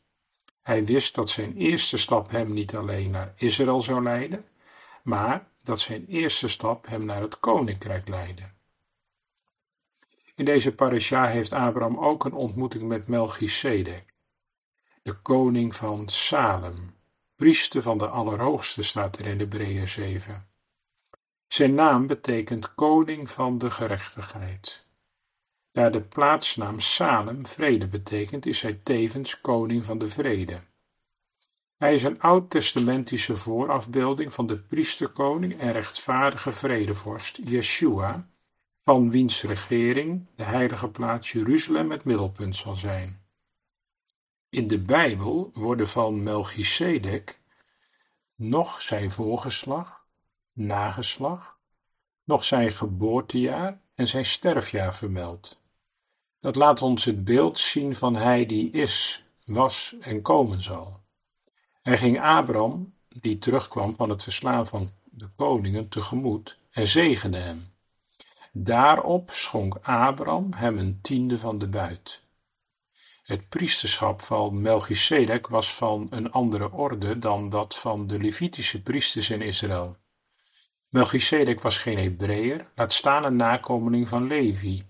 Hij 0.61 0.85
wist 0.85 1.15
dat 1.15 1.29
zijn 1.29 1.55
eerste 1.57 1.97
stap 1.97 2.29
hem 2.29 2.53
niet 2.53 2.75
alleen 2.75 3.09
naar 3.09 3.33
Israël 3.35 3.81
zou 3.81 4.03
leiden, 4.03 4.45
maar 5.03 5.47
dat 5.63 5.79
zijn 5.79 6.05
eerste 6.05 6.47
stap 6.47 6.87
hem 6.87 7.05
naar 7.05 7.21
het 7.21 7.39
koninkrijk 7.39 8.07
leidde. 8.07 8.49
In 10.35 10.45
deze 10.45 10.75
parasha 10.75 11.27
heeft 11.27 11.53
Abraham 11.53 11.97
ook 11.97 12.25
een 12.25 12.33
ontmoeting 12.33 12.83
met 12.83 13.07
Melchizedek, 13.07 14.13
de 15.01 15.13
koning 15.13 15.75
van 15.75 16.09
Salem, 16.09 16.99
priester 17.41 17.81
van 17.81 17.97
de 17.97 18.07
Allerhoogste 18.07 18.83
staat 18.83 19.17
er 19.17 19.25
in 19.25 19.39
Hebreeën 19.39 19.87
7. 19.87 20.47
Zijn 21.47 21.73
naam 21.73 22.07
betekent 22.07 22.75
koning 22.75 23.31
van 23.31 23.57
de 23.57 23.69
gerechtigheid. 23.69 24.87
Daar 25.71 25.91
de 25.91 26.01
plaatsnaam 26.01 26.79
Salem 26.79 27.45
vrede 27.45 27.87
betekent, 27.87 28.45
is 28.45 28.61
hij 28.61 28.79
tevens 28.83 29.41
koning 29.41 29.85
van 29.85 29.97
de 29.97 30.07
vrede. 30.07 30.61
Hij 31.77 31.93
is 31.93 32.03
een 32.03 32.21
oud-testamentische 32.21 33.35
voorafbeelding 33.35 34.33
van 34.33 34.47
de 34.47 34.57
priesterkoning 34.57 35.59
en 35.59 35.71
rechtvaardige 35.71 36.51
vredevorst 36.51 37.39
Yeshua, 37.43 38.29
van 38.83 39.11
wiens 39.11 39.43
regering 39.43 40.25
de 40.35 40.43
heilige 40.43 40.89
plaats 40.89 41.31
Jeruzalem 41.31 41.91
het 41.91 42.03
middelpunt 42.03 42.55
zal 42.55 42.75
zijn. 42.75 43.20
In 44.51 44.67
de 44.67 44.79
Bijbel 44.79 45.51
worden 45.53 45.87
van 45.87 46.23
Melchizedek 46.23 47.39
nog 48.35 48.81
zijn 48.81 49.11
voorgeslag, 49.11 50.05
nageslag, 50.53 51.57
nog 52.23 52.43
zijn 52.43 52.71
geboortejaar 52.71 53.81
en 53.95 54.07
zijn 54.07 54.25
sterfjaar 54.25 54.95
vermeld. 54.95 55.59
Dat 56.39 56.55
laat 56.55 56.81
ons 56.81 57.05
het 57.05 57.23
beeld 57.23 57.59
zien 57.59 57.95
van 57.95 58.15
hij 58.15 58.45
die 58.45 58.71
is, 58.71 59.23
was 59.45 59.95
en 59.99 60.21
komen 60.21 60.61
zal. 60.61 60.99
Hij 61.81 61.97
ging 61.97 62.21
Abraham, 62.21 62.93
die 63.07 63.37
terugkwam 63.37 63.95
van 63.95 64.09
het 64.09 64.23
verslaan 64.23 64.67
van 64.67 64.89
de 65.03 65.29
koningen, 65.35 65.89
tegemoet 65.89 66.57
en 66.71 66.87
zegende 66.87 67.37
hem. 67.37 67.73
Daarop 68.51 69.29
schonk 69.31 69.75
Abraham 69.81 70.53
hem 70.53 70.77
een 70.77 70.99
tiende 71.01 71.37
van 71.37 71.57
de 71.57 71.67
buit. 71.67 72.21
Het 73.31 73.49
priesterschap 73.49 74.21
van 74.21 74.61
Melchizedek 74.61 75.47
was 75.47 75.73
van 75.73 76.07
een 76.09 76.31
andere 76.31 76.71
orde 76.71 77.19
dan 77.19 77.49
dat 77.49 77.77
van 77.77 78.07
de 78.07 78.17
Levitische 78.17 78.81
priesters 78.81 79.29
in 79.29 79.41
Israël. 79.41 79.97
Melchizedek 80.89 81.61
was 81.61 81.77
geen 81.77 81.97
Hebreeër, 81.97 82.71
laat 82.75 82.93
staan 82.93 83.25
een 83.25 83.35
nakomeling 83.35 84.07
van 84.07 84.27
Levi. 84.27 84.85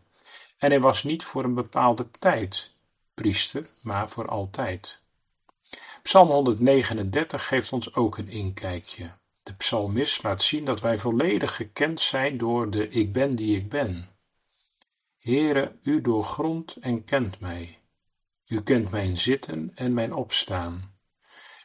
En 0.58 0.70
hij 0.70 0.80
was 0.80 1.04
niet 1.04 1.24
voor 1.24 1.44
een 1.44 1.54
bepaalde 1.54 2.08
tijd 2.20 2.74
priester, 3.14 3.70
maar 3.82 4.10
voor 4.10 4.28
altijd. 4.28 5.00
Psalm 6.02 6.28
139 6.28 7.48
geeft 7.48 7.74
ons 7.74 7.96
ook 7.96 8.18
een 8.18 8.30
inkijkje. 8.30 9.12
De 9.44 9.54
psalmist 9.54 10.24
laat 10.24 10.42
zien 10.42 10.66
dat 10.66 10.82
wij 10.82 10.98
volledig 10.98 11.56
gekend 11.56 12.00
zijn 12.00 12.38
door 12.38 12.70
de 12.70 12.90
ik 12.90 13.14
ben 13.14 13.36
die 13.36 13.58
ik 13.58 13.70
ben. 13.70 14.10
Heere, 15.18 15.76
u 15.84 16.02
doorgrondt 16.02 16.76
en 16.76 17.04
kent 17.04 17.40
mij. 17.40 17.81
U 18.52 18.62
kent 18.62 18.92
mijn 18.92 19.18
zitten 19.18 19.72
en 19.76 19.94
mijn 19.94 20.14
opstaan. 20.14 20.96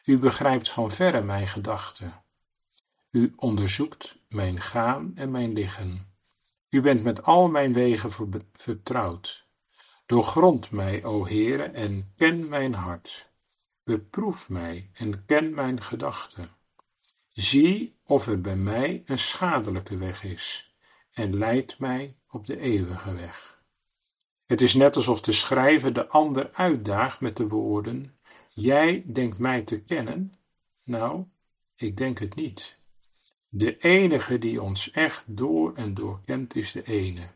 U 0.04 0.18
begrijpt 0.18 0.70
van 0.70 0.90
verre 0.90 1.22
mijn 1.22 1.46
gedachten. 1.46 2.22
U 3.10 3.32
onderzoekt 3.36 4.18
mijn 4.28 4.60
gaan 4.60 5.12
en 5.14 5.30
mijn 5.30 5.52
liggen. 5.52 6.14
U 6.70 6.80
bent 6.80 7.02
met 7.02 7.22
al 7.22 7.48
mijn 7.48 7.72
wegen 7.72 8.30
vertrouwd. 8.52 9.46
Doorgrond 10.06 10.70
mij, 10.70 11.04
o 11.04 11.26
Heere, 11.26 11.62
en 11.62 12.12
ken 12.16 12.48
mijn 12.48 12.74
hart. 12.74 13.30
Beproef 13.84 14.48
mij 14.48 14.90
en 14.92 15.24
ken 15.24 15.54
mijn 15.54 15.82
gedachten. 15.82 16.50
Zie 17.32 17.98
of 18.04 18.26
er 18.26 18.40
bij 18.40 18.56
mij 18.56 19.02
een 19.06 19.18
schadelijke 19.18 19.96
weg 19.96 20.22
is 20.24 20.74
en 21.12 21.36
leid 21.36 21.78
mij 21.78 22.18
op 22.28 22.46
de 22.46 22.60
eeuwige 22.60 23.12
weg. 23.12 23.55
Het 24.46 24.60
is 24.60 24.74
net 24.74 24.96
alsof 24.96 25.20
de 25.20 25.32
schrijver 25.32 25.92
de 25.92 26.08
ander 26.08 26.52
uitdaagt 26.52 27.20
met 27.20 27.36
de 27.36 27.48
woorden: 27.48 28.16
Jij 28.50 29.04
denkt 29.06 29.38
mij 29.38 29.62
te 29.62 29.80
kennen? 29.80 30.34
Nou, 30.84 31.24
ik 31.76 31.96
denk 31.96 32.18
het 32.18 32.34
niet. 32.34 32.76
De 33.48 33.78
enige 33.78 34.38
die 34.38 34.62
ons 34.62 34.90
echt 34.90 35.24
door 35.26 35.74
en 35.74 35.94
door 35.94 36.20
kent 36.24 36.54
is 36.56 36.72
de 36.72 36.82
ene. 36.82 37.28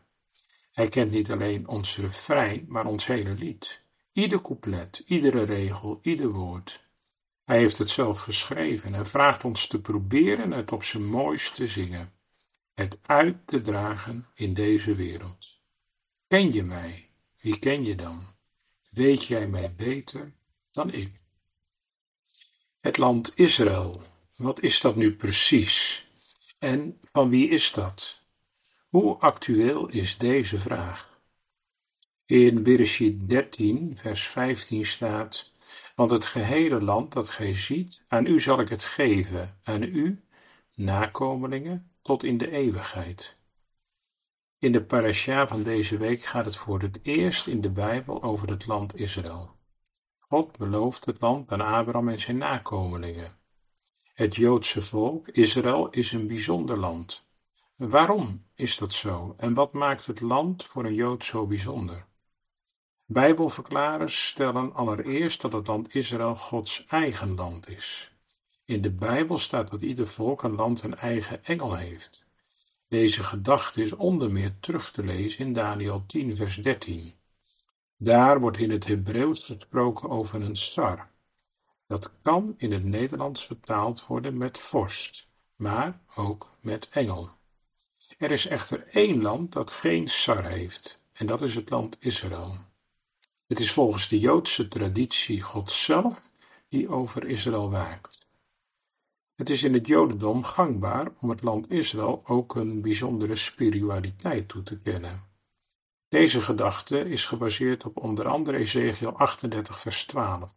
Hij 0.71 0.87
kent 0.87 1.11
niet 1.11 1.31
alleen 1.31 1.67
ons 1.67 1.97
refrein, 1.97 2.65
maar 2.67 2.85
ons 2.85 3.07
hele 3.07 3.33
lied. 3.33 3.81
Ieder 4.13 4.41
couplet, 4.41 5.03
iedere 5.05 5.43
regel, 5.43 5.99
ieder 6.01 6.29
woord. 6.29 6.83
Hij 7.43 7.57
heeft 7.57 7.77
het 7.77 7.89
zelf 7.89 8.19
geschreven 8.19 8.93
en 8.93 9.05
vraagt 9.05 9.43
ons 9.43 9.67
te 9.67 9.81
proberen 9.81 10.51
het 10.51 10.71
op 10.71 10.83
zijn 10.83 11.05
mooist 11.05 11.55
te 11.55 11.67
zingen, 11.67 12.13
het 12.73 12.99
uit 13.01 13.47
te 13.47 13.61
dragen 13.61 14.27
in 14.35 14.53
deze 14.53 14.95
wereld. 14.95 15.60
Ken 16.31 16.51
je 16.53 16.63
mij? 16.63 17.09
Wie 17.41 17.59
ken 17.59 17.85
je 17.85 17.95
dan? 17.95 18.25
Weet 18.89 19.25
jij 19.25 19.47
mij 19.47 19.73
beter 19.75 20.33
dan 20.71 20.93
ik? 20.93 21.19
Het 22.79 22.97
land 22.97 23.31
Israël, 23.35 24.01
wat 24.35 24.61
is 24.61 24.79
dat 24.79 24.95
nu 24.95 25.15
precies? 25.15 26.07
En 26.59 26.99
van 27.01 27.29
wie 27.29 27.49
is 27.49 27.71
dat? 27.71 28.21
Hoe 28.89 29.17
actueel 29.17 29.87
is 29.87 30.17
deze 30.17 30.59
vraag? 30.59 31.19
In 32.25 32.63
Bereshit 32.63 33.29
13, 33.29 33.97
vers 33.97 34.27
15 34.27 34.85
staat, 34.85 35.51
want 35.95 36.11
het 36.11 36.25
gehele 36.25 36.81
land 36.81 37.13
dat 37.13 37.29
gij 37.29 37.53
ziet, 37.53 38.01
aan 38.07 38.25
u 38.25 38.39
zal 38.39 38.59
ik 38.59 38.69
het 38.69 38.83
geven, 38.83 39.59
aan 39.63 39.83
u, 39.83 40.21
nakomelingen, 40.75 41.91
tot 42.01 42.23
in 42.23 42.37
de 42.37 42.51
eeuwigheid. 42.51 43.39
In 44.61 44.71
de 44.71 44.83
parasha 44.83 45.47
van 45.47 45.63
deze 45.63 45.97
week 45.97 46.23
gaat 46.23 46.45
het 46.45 46.55
voor 46.55 46.81
het 46.81 46.99
eerst 47.01 47.47
in 47.47 47.61
de 47.61 47.69
Bijbel 47.69 48.23
over 48.23 48.49
het 48.49 48.67
land 48.67 48.95
Israël. 48.95 49.55
God 50.19 50.57
belooft 50.57 51.05
het 51.05 51.21
land 51.21 51.51
aan 51.51 51.61
Abraham 51.61 52.09
en 52.09 52.19
zijn 52.19 52.37
nakomelingen. 52.37 53.37
Het 54.13 54.35
Joodse 54.35 54.81
volk, 54.81 55.27
Israël, 55.27 55.89
is 55.89 56.11
een 56.11 56.27
bijzonder 56.27 56.77
land. 56.79 57.25
Waarom 57.75 58.45
is 58.55 58.77
dat 58.77 58.93
zo 58.93 59.33
en 59.37 59.53
wat 59.53 59.73
maakt 59.73 60.05
het 60.05 60.21
land 60.21 60.63
voor 60.63 60.85
een 60.85 60.95
Jood 60.95 61.25
zo 61.25 61.47
bijzonder? 61.47 62.05
Bijbelverklarers 63.05 64.27
stellen 64.27 64.73
allereerst 64.73 65.41
dat 65.41 65.53
het 65.53 65.67
land 65.67 65.95
Israël 65.95 66.35
Gods 66.35 66.85
eigen 66.85 67.35
land 67.35 67.69
is. 67.69 68.11
In 68.65 68.81
de 68.81 68.91
Bijbel 68.91 69.37
staat 69.37 69.71
dat 69.71 69.81
ieder 69.81 70.07
volk 70.07 70.43
een 70.43 70.55
land 70.55 70.83
een 70.83 70.95
eigen 70.95 71.45
engel 71.45 71.75
heeft. 71.75 72.29
Deze 72.91 73.23
gedachte 73.23 73.81
is 73.81 73.93
onder 73.93 74.31
meer 74.31 74.53
terug 74.59 74.91
te 74.91 75.03
lezen 75.03 75.45
in 75.45 75.53
Daniel 75.53 76.03
10, 76.07 76.35
vers 76.35 76.55
13. 76.55 77.13
Daar 77.97 78.39
wordt 78.39 78.57
in 78.57 78.71
het 78.71 78.85
Hebreeuws 78.87 79.45
gesproken 79.45 80.09
over 80.09 80.41
een 80.41 80.55
sar. 80.55 81.09
Dat 81.87 82.11
kan 82.21 82.53
in 82.57 82.71
het 82.71 82.83
Nederlands 82.83 83.45
vertaald 83.45 84.05
worden 84.05 84.37
met 84.37 84.59
vorst, 84.59 85.27
maar 85.55 85.99
ook 86.15 86.49
met 86.59 86.89
engel. 86.89 87.29
Er 88.17 88.31
is 88.31 88.47
echter 88.47 88.87
één 88.87 89.21
land 89.21 89.53
dat 89.53 89.71
geen 89.71 90.07
sar 90.07 90.45
heeft, 90.45 90.99
en 91.13 91.25
dat 91.25 91.41
is 91.41 91.55
het 91.55 91.69
land 91.69 91.97
Israël. 91.99 92.57
Het 93.47 93.59
is 93.59 93.71
volgens 93.71 94.07
de 94.07 94.19
Joodse 94.19 94.67
traditie 94.67 95.41
God 95.41 95.71
zelf 95.71 96.21
die 96.69 96.89
over 96.89 97.27
Israël 97.27 97.69
waakt. 97.69 98.20
Het 99.41 99.49
is 99.49 99.63
in 99.63 99.73
het 99.73 99.87
Jodendom 99.87 100.43
gangbaar 100.43 101.11
om 101.19 101.29
het 101.29 101.41
land 101.41 101.71
Israël 101.71 102.21
ook 102.25 102.55
een 102.55 102.81
bijzondere 102.81 103.35
spiritualiteit 103.35 104.47
toe 104.47 104.63
te 104.63 104.79
kennen. 104.79 105.23
Deze 106.09 106.41
gedachte 106.41 107.09
is 107.09 107.25
gebaseerd 107.25 107.85
op 107.85 107.97
onder 107.97 108.27
andere 108.27 108.57
Ezekiel 108.57 109.11
38, 109.11 109.79
vers 109.79 110.05
12. 110.05 110.55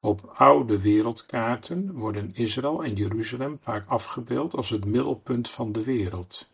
Op 0.00 0.32
oude 0.34 0.80
wereldkaarten 0.80 1.92
worden 1.92 2.34
Israël 2.34 2.84
en 2.84 2.94
Jeruzalem 2.94 3.58
vaak 3.58 3.88
afgebeeld 3.88 4.54
als 4.54 4.70
het 4.70 4.84
middelpunt 4.84 5.50
van 5.50 5.72
de 5.72 5.84
wereld. 5.84 6.50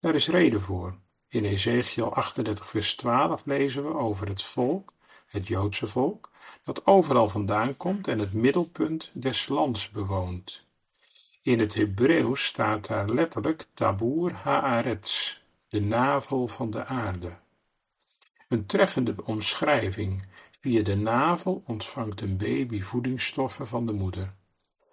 Daar 0.00 0.14
is 0.14 0.28
reden 0.28 0.60
voor. 0.60 0.98
In 1.28 1.44
Ezekiel 1.44 2.14
38, 2.14 2.68
vers 2.68 2.94
12 2.94 3.44
lezen 3.44 3.84
we 3.84 3.94
over 3.94 4.28
het 4.28 4.42
volk, 4.42 4.92
het 5.26 5.48
Joodse 5.48 5.86
volk, 5.86 6.30
dat 6.64 6.86
overal 6.86 7.28
vandaan 7.28 7.76
komt 7.76 8.08
en 8.08 8.18
het 8.18 8.32
middelpunt 8.32 9.10
des 9.12 9.48
lands 9.48 9.90
bewoont. 9.90 10.64
In 11.42 11.58
het 11.58 11.74
Hebreeuws 11.74 12.44
staat 12.44 12.86
daar 12.86 13.08
letterlijk 13.08 13.66
Tabur 13.74 14.32
Haaretz, 14.32 15.38
de 15.68 15.80
navel 15.80 16.48
van 16.48 16.70
de 16.70 16.84
aarde. 16.84 17.36
Een 18.48 18.66
treffende 18.66 19.14
omschrijving. 19.24 20.26
Via 20.60 20.82
de 20.82 20.96
navel 20.96 21.62
ontvangt 21.66 22.20
een 22.20 22.36
baby 22.36 22.80
voedingsstoffen 22.80 23.66
van 23.66 23.86
de 23.86 23.92
moeder. 23.92 24.34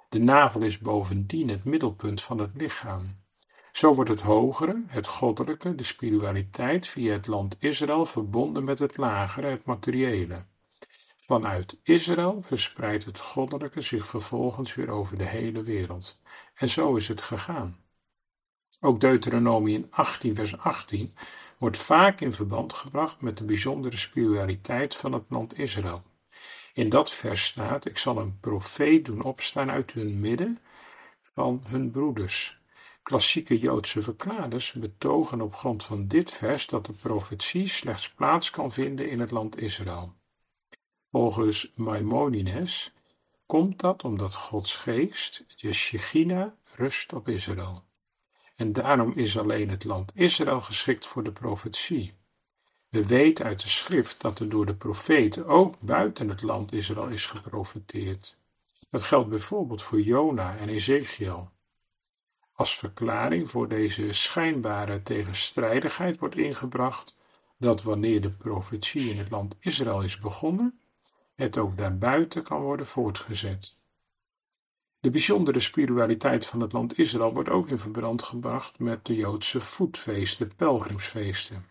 De 0.10 0.20
navel 0.20 0.62
is 0.62 0.80
bovendien 0.80 1.50
het 1.50 1.64
middelpunt 1.64 2.22
van 2.22 2.40
het 2.40 2.52
lichaam. 2.54 3.16
Zo 3.72 3.94
wordt 3.94 4.10
het 4.10 4.22
hogere, 4.22 4.84
het 4.88 5.08
goddelijke, 5.08 5.76
de 5.76 5.84
spiritualiteit 5.84 6.88
via 6.88 7.12
het 7.12 7.28
land 7.28 7.56
Israël 7.60 8.06
verbonden 8.06 8.64
met 8.64 8.80
het 8.80 8.98
lagere, 8.98 9.48
het 9.48 9.66
materiële. 9.66 10.46
Vanuit 11.26 11.78
Israël 11.84 12.42
verspreidt 12.42 13.06
het 13.06 13.20
goddelijke 13.20 13.82
zich 13.82 14.08
vervolgens 14.08 14.76
weer 14.76 14.90
over 14.90 15.18
de 15.18 15.26
hele 15.26 15.64
wereld. 15.64 16.22
En 16.54 16.70
zo 16.70 16.96
is 16.96 17.08
het 17.08 17.22
gegaan. 17.22 17.80
Ook 18.80 19.00
Deuteronomium 19.00 19.88
18, 19.90 20.36
vers 20.36 20.58
18 20.58 21.14
wordt 21.58 21.78
vaak 21.78 22.22
in 22.22 22.34
verband 22.34 22.74
gebracht 22.74 23.22
met 23.22 23.38
de 23.38 23.44
bijzondere 23.44 23.98
spiritualiteit 23.98 24.96
van 24.96 25.14
het 25.14 25.24
land 25.28 25.58
Israël. 25.58 26.04
In 26.74 26.90
dat 26.90 27.12
vers 27.12 27.44
staat: 27.44 27.86
Ik 27.86 27.98
zal 27.98 28.18
een 28.18 28.40
profeet 28.40 29.06
doen 29.06 29.24
opstaan 29.24 29.72
uit 29.72 29.94
hun 29.94 30.20
midden 30.20 30.60
van 31.22 31.64
hun 31.68 31.92
broeders. 31.92 32.60
Klassieke 33.04 33.60
Joodse 33.60 34.02
verklaarders 34.02 34.72
betogen 34.72 35.42
op 35.42 35.54
grond 35.54 35.84
van 35.84 36.08
dit 36.08 36.32
vers 36.32 36.68
dat 36.68 36.86
de 36.86 36.94
profetie 36.94 37.68
slechts 37.68 38.10
plaats 38.10 38.50
kan 38.50 38.72
vinden 38.72 39.10
in 39.10 39.20
het 39.20 39.32
land 39.32 39.58
Israël. 39.58 40.20
Volgens 41.12 41.72
Maimonides 41.76 42.94
komt 43.46 43.80
dat 43.80 44.04
omdat 44.04 44.36
Gods 44.36 44.76
geest, 44.76 45.44
de 45.56 45.74
Shechina, 45.74 46.56
rust 46.76 47.14
op 47.14 47.28
Israël. 47.28 47.84
En 48.56 48.74
daarom 48.74 49.14
is 49.16 49.38
alleen 49.38 49.70
het 49.70 49.84
land 49.84 50.12
Israël 50.16 50.62
geschikt 50.62 51.08
voor 51.08 51.24
de 51.24 51.32
profetie. 51.32 52.14
We 52.90 53.08
weten 53.08 53.46
uit 53.46 53.62
de 53.62 53.68
schrift 53.68 54.22
dat 54.22 54.40
er 54.40 54.50
door 54.50 54.66
de 54.66 54.76
profeten 54.76 55.46
ook 55.46 55.80
buiten 55.80 56.30
het 56.30 56.42
land 56.42 56.74
Israël 56.74 57.08
is 57.08 57.26
geprofeteerd. 57.26 58.38
Dat 58.90 59.02
geldt 59.02 59.30
bijvoorbeeld 59.30 59.82
voor 59.82 60.02
Jona 60.02 60.58
en 60.58 60.70
Ezekiel. 60.70 61.50
Als 62.54 62.78
verklaring 62.78 63.50
voor 63.50 63.68
deze 63.68 64.12
schijnbare 64.12 65.04
tegenstrijdigheid 65.04 66.20
wordt 66.20 66.36
ingebracht 66.36 67.16
dat 67.58 67.84
wanneer 67.84 68.22
de 68.22 68.32
profetie 68.32 69.10
in 69.10 69.18
het 69.18 69.30
land 69.30 69.56
Israël 69.60 70.02
is 70.02 70.20
begonnen, 70.20 70.81
het 71.42 71.58
ook 71.58 71.78
daarbuiten 71.78 72.44
kan 72.44 72.62
worden 72.62 72.86
voortgezet. 72.86 73.76
De 75.00 75.10
bijzondere 75.10 75.60
spiritualiteit 75.60 76.46
van 76.46 76.62
het 76.62 76.72
land 76.72 76.98
Israël 76.98 77.34
wordt 77.34 77.50
ook 77.50 77.70
in 77.70 77.78
verband 77.78 78.22
gebracht 78.22 78.80
met 78.80 79.06
de 79.06 79.16
Joodse 79.16 79.62
voetfeesten, 79.62 80.56
pelgrimsfeesten. 80.56 81.66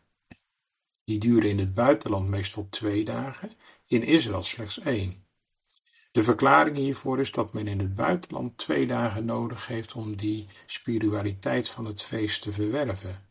Die 1.05 1.19
duren 1.19 1.49
in 1.49 1.59
het 1.59 1.75
buitenland 1.75 2.29
meestal 2.29 2.67
twee 2.71 3.05
dagen, 3.05 3.53
in 3.87 4.03
Israël 4.03 4.43
slechts 4.43 4.79
één. 4.79 5.25
De 6.13 6.23
verklaring 6.23 6.77
hiervoor 6.77 7.21
is 7.21 7.33
dat 7.33 7.53
men 7.53 7.67
in 7.67 7.79
het 7.79 7.95
buitenland 7.95 8.57
twee 8.57 8.87
dagen 8.87 9.25
nodig 9.25 9.67
heeft 9.67 9.95
om 9.95 10.17
die 10.17 10.49
spiritualiteit 10.67 11.69
van 11.69 11.85
het 11.85 12.03
feest 12.03 12.43
te 12.43 12.53
verwerven. 12.53 13.27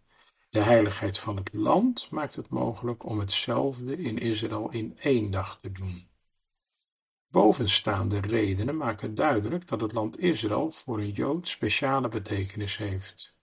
De 0.50 0.62
heiligheid 0.62 1.20
van 1.20 1.36
het 1.36 1.54
land 1.54 2.08
maakt 2.12 2.36
het 2.36 2.50
mogelijk 2.50 3.06
om 3.06 3.20
hetzelfde 3.20 3.98
in 3.98 4.18
Israël 4.18 4.70
in 4.72 4.98
één 5.00 5.32
dag 5.32 5.60
te 5.62 5.72
doen. 5.72 6.09
Bovenstaande 7.32 8.20
redenen 8.20 8.78
maken 8.78 9.16
duidelijk 9.16 9.68
dat 9.68 9.82
het 9.82 9.94
land 9.94 10.20
Israël 10.20 10.72
voor 10.72 11.00
een 11.00 11.12
Jood 11.12 11.48
speciale 11.48 12.08
betekenis 12.08 12.78
heeft. 12.78 13.34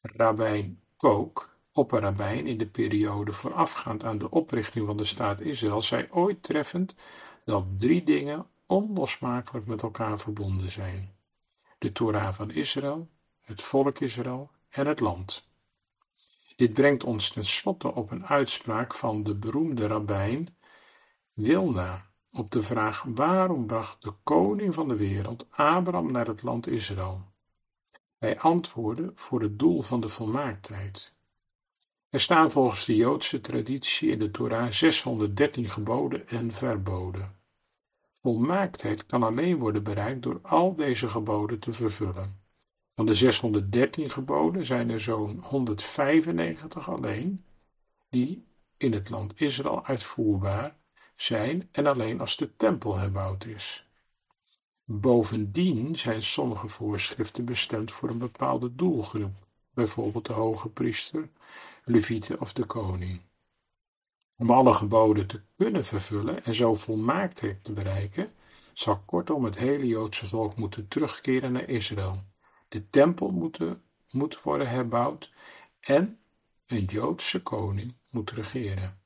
Rabijn 0.00 0.80
Kook, 0.96 1.56
opperrabijn 1.72 2.46
in 2.46 2.58
de 2.58 2.66
periode 2.66 3.32
voorafgaand 3.32 4.04
aan 4.04 4.18
de 4.18 4.30
oprichting 4.30 4.86
van 4.86 4.96
de 4.96 5.04
staat 5.04 5.40
Israël, 5.40 5.80
zei 5.80 6.06
ooit 6.10 6.42
treffend 6.42 6.94
dat 7.44 7.66
drie 7.78 8.04
dingen 8.04 8.46
onlosmakelijk 8.66 9.66
met 9.66 9.82
elkaar 9.82 10.18
verbonden 10.18 10.70
zijn: 10.70 11.14
de 11.78 11.92
Torah 11.92 12.32
van 12.32 12.50
Israël, 12.50 13.08
het 13.40 13.62
volk 13.62 13.98
Israël 13.98 14.50
en 14.68 14.86
het 14.86 15.00
land. 15.00 15.48
Dit 16.56 16.72
brengt 16.72 17.04
ons 17.04 17.30
tenslotte 17.30 17.94
op 17.94 18.10
een 18.10 18.26
uitspraak 18.26 18.94
van 18.94 19.22
de 19.22 19.34
beroemde 19.34 19.86
rabbijn 19.86 20.56
Wilna 21.32 22.09
op 22.32 22.50
de 22.50 22.62
vraag 22.62 23.04
waarom 23.14 23.66
bracht 23.66 24.02
de 24.02 24.12
koning 24.22 24.74
van 24.74 24.88
de 24.88 24.96
wereld 24.96 25.46
Abraham 25.50 26.12
naar 26.12 26.26
het 26.26 26.42
land 26.42 26.66
Israël. 26.66 27.24
Hij 28.18 28.38
antwoordde 28.38 29.10
voor 29.14 29.42
het 29.42 29.58
doel 29.58 29.82
van 29.82 30.00
de 30.00 30.08
volmaaktheid. 30.08 31.14
Er 32.08 32.20
staan 32.20 32.50
volgens 32.50 32.84
de 32.84 32.96
Joodse 32.96 33.40
traditie 33.40 34.10
in 34.10 34.18
de 34.18 34.30
Torah 34.30 34.70
613 34.70 35.70
geboden 35.70 36.28
en 36.28 36.52
verboden. 36.52 37.36
Volmaaktheid 38.12 39.06
kan 39.06 39.22
alleen 39.22 39.58
worden 39.58 39.82
bereikt 39.82 40.22
door 40.22 40.40
al 40.42 40.74
deze 40.74 41.08
geboden 41.08 41.60
te 41.60 41.72
vervullen. 41.72 42.40
Van 42.94 43.06
de 43.06 43.14
613 43.14 44.10
geboden 44.10 44.64
zijn 44.64 44.90
er 44.90 45.00
zo'n 45.00 45.40
195 45.42 46.90
alleen 46.90 47.44
die 48.08 48.44
in 48.76 48.92
het 48.92 49.10
land 49.10 49.40
Israël 49.40 49.84
uitvoerbaar 49.84 50.78
zijn 51.20 51.68
en 51.72 51.86
alleen 51.86 52.20
als 52.20 52.36
de 52.36 52.56
tempel 52.56 52.96
herbouwd 52.96 53.44
is. 53.44 53.88
Bovendien 54.84 55.96
zijn 55.96 56.22
sommige 56.22 56.68
voorschriften 56.68 57.44
bestemd 57.44 57.90
voor 57.90 58.08
een 58.08 58.18
bepaalde 58.18 58.74
doelgroep, 58.74 59.46
bijvoorbeeld 59.74 60.26
de 60.26 60.32
hoge 60.32 60.68
priester, 60.68 61.28
levieten 61.84 62.40
of 62.40 62.52
de 62.52 62.64
koning. 62.64 63.20
Om 64.36 64.50
alle 64.50 64.74
geboden 64.74 65.26
te 65.26 65.40
kunnen 65.56 65.84
vervullen 65.84 66.44
en 66.44 66.54
zo 66.54 66.74
volmaaktheid 66.74 67.64
te 67.64 67.72
bereiken, 67.72 68.32
zal 68.72 69.02
kortom 69.06 69.44
het 69.44 69.56
hele 69.56 69.86
Joodse 69.86 70.26
volk 70.26 70.56
moeten 70.56 70.88
terugkeren 70.88 71.52
naar 71.52 71.68
Israël. 71.68 72.24
De 72.68 72.90
tempel 72.90 73.30
moeten, 73.30 73.82
moet 74.10 74.42
worden 74.42 74.68
herbouwd 74.68 75.32
en 75.80 76.18
een 76.66 76.84
Joodse 76.84 77.42
koning 77.42 77.94
moet 78.10 78.30
regeren. 78.30 78.99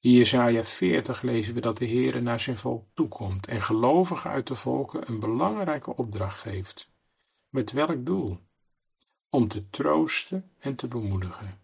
In 0.00 0.12
Jesaja 0.12 0.64
40 0.64 1.22
lezen 1.22 1.54
we 1.54 1.60
dat 1.60 1.78
de 1.78 1.86
Heere 1.86 2.20
naar 2.20 2.40
zijn 2.40 2.56
volk 2.56 2.86
toekomt 2.94 3.46
en 3.46 3.60
gelovigen 3.60 4.30
uit 4.30 4.46
de 4.46 4.54
volken 4.54 5.08
een 5.10 5.20
belangrijke 5.20 5.96
opdracht 5.96 6.40
geeft. 6.40 6.88
Met 7.48 7.72
welk 7.72 8.06
doel? 8.06 8.38
Om 9.30 9.48
te 9.48 9.70
troosten 9.70 10.50
en 10.58 10.74
te 10.74 10.88
bemoedigen. 10.88 11.60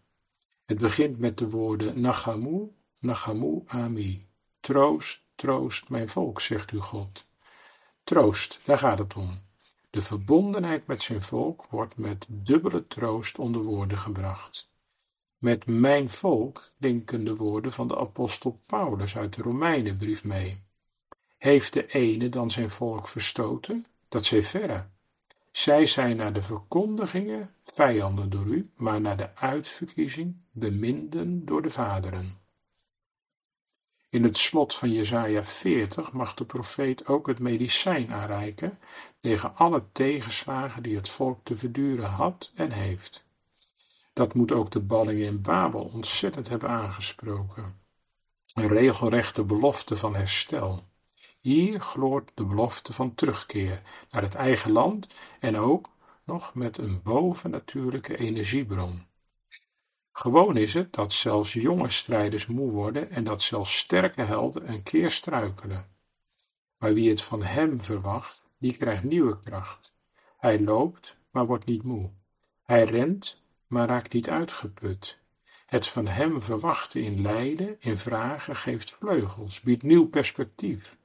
Het 0.65 0.79
begint 0.79 1.19
met 1.19 1.39
de 1.39 1.51
woorden 1.51 2.01
Nachamu, 2.01 2.73
Nachamu 2.99 3.63
Ami. 3.67 4.27
Troost, 4.61 5.25
troost 5.35 5.89
mijn 5.89 6.09
volk, 6.09 6.41
zegt 6.41 6.73
u 6.73 6.79
God. 6.79 7.27
Troost, 8.05 8.61
daar 8.65 8.79
gaat 8.79 8.99
het 8.99 9.15
om. 9.15 9.43
De 9.91 10.01
verbondenheid 10.01 10.87
met 10.87 11.03
zijn 11.03 11.23
volk 11.23 11.67
wordt 11.71 11.97
met 11.97 12.27
dubbele 12.29 12.87
troost 12.87 13.39
onder 13.39 13.63
woorden 13.63 13.99
gebracht. 13.99 14.73
Met 15.45 15.67
mijn 15.67 16.11
volk 16.11 16.65
klinken 16.81 17.25
de 17.25 17.37
woorden 17.37 17.73
van 17.73 17.89
de 17.89 17.99
apostel 17.99 18.61
Paulus 18.67 19.17
uit 19.17 19.35
de 19.35 19.43
Romeinenbrief 19.43 20.25
mee. 20.25 20.63
Heeft 21.39 21.73
de 21.73 21.87
ene 21.87 22.29
dan 22.29 22.51
zijn 22.51 22.71
volk 22.71 23.09
verstoten? 23.09 23.87
Dat 24.09 24.25
zij 24.25 24.43
verre. 24.43 24.87
Zij 25.51 25.87
zijn 25.87 26.17
naar 26.17 26.33
de 26.33 26.43
verkondigingen 26.43 27.55
vijanden 27.63 28.31
door 28.31 28.47
u, 28.47 28.71
maar 28.77 29.01
naar 29.01 29.17
de 29.17 29.37
uitverkiezing 29.37 30.37
beminden 30.51 31.45
door 31.45 31.63
de 31.63 31.71
vaderen. 31.71 32.39
In 34.09 34.23
het 34.23 34.37
slot 34.37 34.75
van 34.75 34.93
Jesaja 34.93 35.45
40 35.45 36.13
mag 36.13 36.35
de 36.35 36.45
profeet 36.45 37.07
ook 37.07 37.27
het 37.27 37.39
medicijn 37.39 38.13
aanreiken 38.13 38.79
tegen 39.21 39.57
alle 39.57 39.85
tegenslagen 39.93 40.83
die 40.83 40.97
het 40.97 41.09
volk 41.09 41.41
te 41.43 41.57
verduren 41.57 42.11
had 42.11 42.53
en 42.55 42.71
heeft. 42.71 43.25
Dat 44.15 44.35
moet 44.35 44.53
ook 44.53 44.71
de 44.71 44.81
ballingen 44.81 45.27
in 45.27 45.43
Babel 45.43 45.85
ontzettend 45.85 46.49
hebben 46.49 46.69
aangesproken. 46.69 47.81
Een 48.55 48.69
regelrechte 48.69 49.45
belofte 49.45 49.97
van 49.97 50.15
herstel. 50.15 50.85
Hier 51.41 51.81
gloort 51.81 52.31
de 52.35 52.45
belofte 52.45 52.93
van 52.93 53.15
terugkeer 53.15 53.83
naar 54.11 54.23
het 54.23 54.35
eigen 54.35 54.73
land 54.73 55.17
en 55.41 55.57
ook 55.57 55.91
nog 56.25 56.55
met 56.55 56.79
een 56.79 57.03
bovennatuurlijke 57.03 58.17
energiebron. 58.17 59.07
Gewoon 60.13 60.57
is 60.57 60.75
het 60.75 60.93
dat 60.93 61.13
zelfs 61.13 61.53
jonge 61.53 61.89
strijders 61.89 62.47
moe 62.47 62.71
worden 62.71 63.11
en 63.11 63.25
dat 63.25 63.43
zelfs 63.43 63.77
sterke 63.77 64.23
helden 64.23 64.69
een 64.69 64.83
keer 64.83 65.11
struikelen. 65.11 65.89
Maar 66.79 66.95
wie 66.95 67.11
het 67.11 67.23
van 67.23 67.43
hem 67.43 67.81
verwacht, 67.81 68.51
die 68.59 68.77
krijgt 68.77 69.05
nieuwe 69.05 69.41
kracht. 69.41 69.95
Hij 70.37 70.61
loopt, 70.61 71.17
maar 71.31 71.47
wordt 71.47 71.67
niet 71.67 71.83
moe. 71.83 72.11
Hij 72.63 72.85
rent, 72.85 73.43
maar 73.75 73.89
raakt 73.89 74.13
niet 74.13 74.31
uitgeput. 74.31 75.19
Het 75.67 75.89
van 75.89 76.07
hem 76.07 76.43
verwachten 76.43 77.03
in 77.03 77.23
lijden, 77.23 77.77
in 77.81 77.97
vragen, 77.97 78.57
geeft 78.57 78.91
vleugels, 78.91 79.61
biedt 79.61 79.83
nieuw 79.83 80.09
perspectief. 80.09 80.97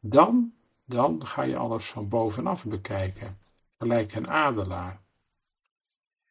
Dan, 0.00 0.52
dan 0.84 1.26
ga 1.26 1.42
je 1.42 1.56
alles 1.56 1.90
van 1.90 2.08
bovenaf 2.08 2.66
bekijken, 2.66 3.38
gelijk 3.78 4.14
een 4.14 4.28
adelaar. 4.28 5.00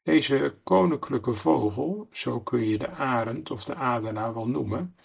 Deze 0.03 0.55
koninklijke 0.63 1.33
vogel, 1.33 2.07
zo 2.11 2.39
kun 2.39 2.65
je 2.65 2.77
de 2.77 2.89
arend 2.89 3.51
of 3.51 3.63
de 3.63 3.75
adelaar 3.75 4.33
wel 4.33 4.47
noemen, 4.47 4.95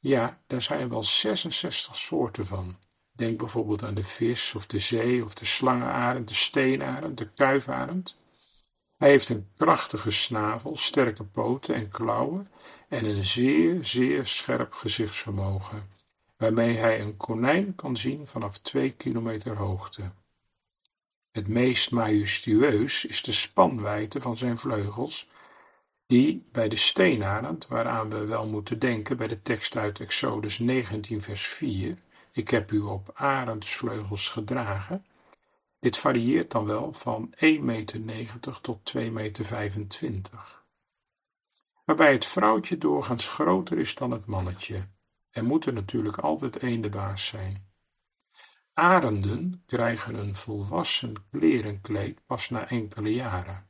ja, 0.00 0.40
daar 0.46 0.62
zijn 0.62 0.88
wel 0.88 1.02
66 1.02 1.96
soorten 1.96 2.46
van. 2.46 2.76
Denk 3.12 3.38
bijvoorbeeld 3.38 3.82
aan 3.82 3.94
de 3.94 4.02
vis 4.02 4.54
of 4.54 4.66
de 4.66 4.78
zee 4.78 5.24
of 5.24 5.34
de 5.34 5.44
slangenarend, 5.44 6.28
de 6.28 6.34
steenarend, 6.34 7.18
de 7.18 7.30
kuifarend. 7.30 8.18
Hij 9.04 9.12
heeft 9.12 9.28
een 9.28 9.48
krachtige 9.56 10.10
snavel, 10.10 10.76
sterke 10.76 11.24
poten 11.24 11.74
en 11.74 11.88
klauwen 11.88 12.50
en 12.88 13.04
een 13.04 13.24
zeer, 13.24 13.84
zeer 13.84 14.26
scherp 14.26 14.72
gezichtsvermogen, 14.72 15.88
waarmee 16.36 16.76
hij 16.76 17.00
een 17.00 17.16
konijn 17.16 17.74
kan 17.74 17.96
zien 17.96 18.26
vanaf 18.26 18.58
twee 18.58 18.90
kilometer 18.90 19.56
hoogte. 19.56 20.10
Het 21.32 21.48
meest 21.48 21.90
majestueus 21.90 23.04
is 23.04 23.22
de 23.22 23.32
spanwijdte 23.32 24.20
van 24.20 24.36
zijn 24.36 24.58
vleugels, 24.58 25.28
die 26.06 26.46
bij 26.52 26.68
de 26.68 26.76
steenarend, 26.76 27.66
waaraan 27.68 28.10
we 28.10 28.26
wel 28.26 28.46
moeten 28.46 28.78
denken 28.78 29.16
bij 29.16 29.28
de 29.28 29.42
tekst 29.42 29.76
uit 29.76 30.00
Exodus 30.00 30.58
19 30.58 31.22
vers 31.22 31.46
4, 31.46 31.98
ik 32.32 32.48
heb 32.48 32.70
u 32.72 32.80
op 32.80 33.10
arendsvleugels 33.14 34.28
gedragen, 34.28 35.04
dit 35.84 35.98
varieert 35.98 36.50
dan 36.50 36.66
wel 36.66 36.92
van 36.92 37.34
1,90 37.34 37.40
meter 38.00 38.60
tot 38.60 38.94
2,25 38.96 39.10
meter. 39.12 40.62
Waarbij 41.84 42.12
het 42.12 42.24
vrouwtje 42.24 42.78
doorgaans 42.78 43.28
groter 43.28 43.78
is 43.78 43.94
dan 43.94 44.10
het 44.10 44.26
mannetje. 44.26 44.88
Er 45.30 45.44
moet 45.44 45.66
er 45.66 45.72
natuurlijk 45.72 46.16
altijd 46.16 46.56
één 46.56 47.18
zijn. 47.18 47.66
Arenden 48.72 49.62
krijgen 49.66 50.14
een 50.14 50.34
volwassen 50.34 51.12
klerenkleed 51.30 52.26
pas 52.26 52.48
na 52.50 52.68
enkele 52.68 53.14
jaren. 53.14 53.68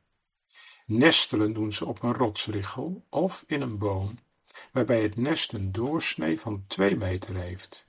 Nestelen 0.87 1.53
doen 1.53 1.73
ze 1.73 1.87
op 1.87 2.03
een 2.03 2.15
rotsriggel 2.15 3.07
of 3.09 3.45
in 3.47 3.61
een 3.61 3.79
boom, 3.79 4.19
waarbij 4.73 5.03
het 5.03 5.17
nest 5.17 5.53
een 5.53 5.73
doorsnee 5.73 6.41
van 6.41 6.65
2 6.67 6.97
meter 6.97 7.35
heeft. 7.35 7.89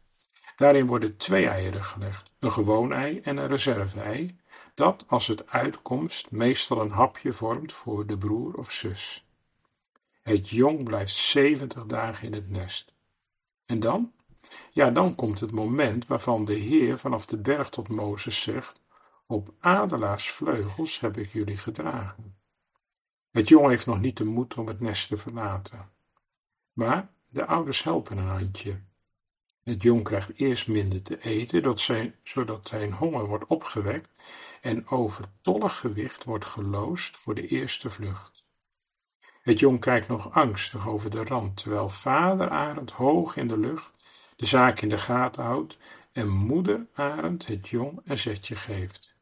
Daarin 0.55 0.87
worden 0.87 1.17
twee 1.17 1.47
eieren 1.47 1.83
gelegd, 1.83 2.31
een 2.39 2.51
gewoon 2.51 2.93
ei 2.93 3.19
en 3.19 3.37
een 3.37 3.47
reserve-ei, 3.47 4.39
dat 4.73 5.03
als 5.07 5.27
het 5.27 5.49
uitkomst 5.49 6.31
meestal 6.31 6.81
een 6.81 6.91
hapje 6.91 7.33
vormt 7.33 7.73
voor 7.73 8.05
de 8.05 8.17
broer 8.17 8.53
of 8.57 8.71
zus. 8.71 9.25
Het 10.21 10.49
jong 10.49 10.83
blijft 10.83 11.15
70 11.15 11.85
dagen 11.85 12.27
in 12.27 12.33
het 12.33 12.49
nest. 12.49 12.93
En 13.65 13.79
dan? 13.79 14.13
Ja, 14.71 14.89
dan 14.89 15.15
komt 15.15 15.39
het 15.39 15.51
moment 15.51 16.07
waarvan 16.07 16.45
de 16.45 16.53
Heer 16.53 16.97
vanaf 16.97 17.25
de 17.25 17.37
berg 17.37 17.69
tot 17.69 17.89
Mozes 17.89 18.41
zegt: 18.41 18.79
Op 19.25 19.53
adelaarsvleugels 19.59 20.99
heb 20.99 21.17
ik 21.17 21.29
jullie 21.29 21.57
gedragen. 21.57 22.37
Het 23.31 23.47
jong 23.47 23.69
heeft 23.69 23.85
nog 23.85 23.99
niet 23.99 24.17
de 24.17 24.25
moed 24.25 24.57
om 24.57 24.67
het 24.67 24.79
nest 24.79 25.07
te 25.07 25.17
verlaten. 25.17 25.89
Maar 26.73 27.09
de 27.27 27.45
ouders 27.45 27.83
helpen 27.83 28.17
een 28.17 28.27
handje. 28.27 28.81
Het 29.65 29.83
jong 29.83 30.03
krijgt 30.03 30.31
eerst 30.35 30.67
minder 30.67 31.01
te 31.01 31.21
eten, 31.21 31.79
zijn, 31.79 32.15
zodat 32.23 32.67
zijn 32.67 32.91
honger 32.91 33.25
wordt 33.25 33.45
opgewekt 33.45 34.09
en 34.61 34.87
overtollig 34.87 35.79
gewicht 35.79 36.23
wordt 36.23 36.45
geloosd 36.45 37.17
voor 37.17 37.35
de 37.35 37.47
eerste 37.47 37.89
vlucht. 37.89 38.43
Het 39.41 39.59
jong 39.59 39.79
kijkt 39.79 40.07
nog 40.07 40.31
angstig 40.31 40.87
over 40.87 41.09
de 41.09 41.23
rand, 41.23 41.57
terwijl 41.57 41.89
vader 41.89 42.49
Arend 42.49 42.91
hoog 42.91 43.35
in 43.35 43.47
de 43.47 43.59
lucht 43.59 43.93
de 44.35 44.45
zaak 44.45 44.81
in 44.81 44.89
de 44.89 44.97
gaten 44.97 45.43
houdt 45.43 45.77
en 46.11 46.27
moeder 46.29 46.87
Arend 46.93 47.47
het 47.47 47.67
jong 47.67 48.01
een 48.03 48.17
zetje 48.17 48.55
geeft. 48.55 49.13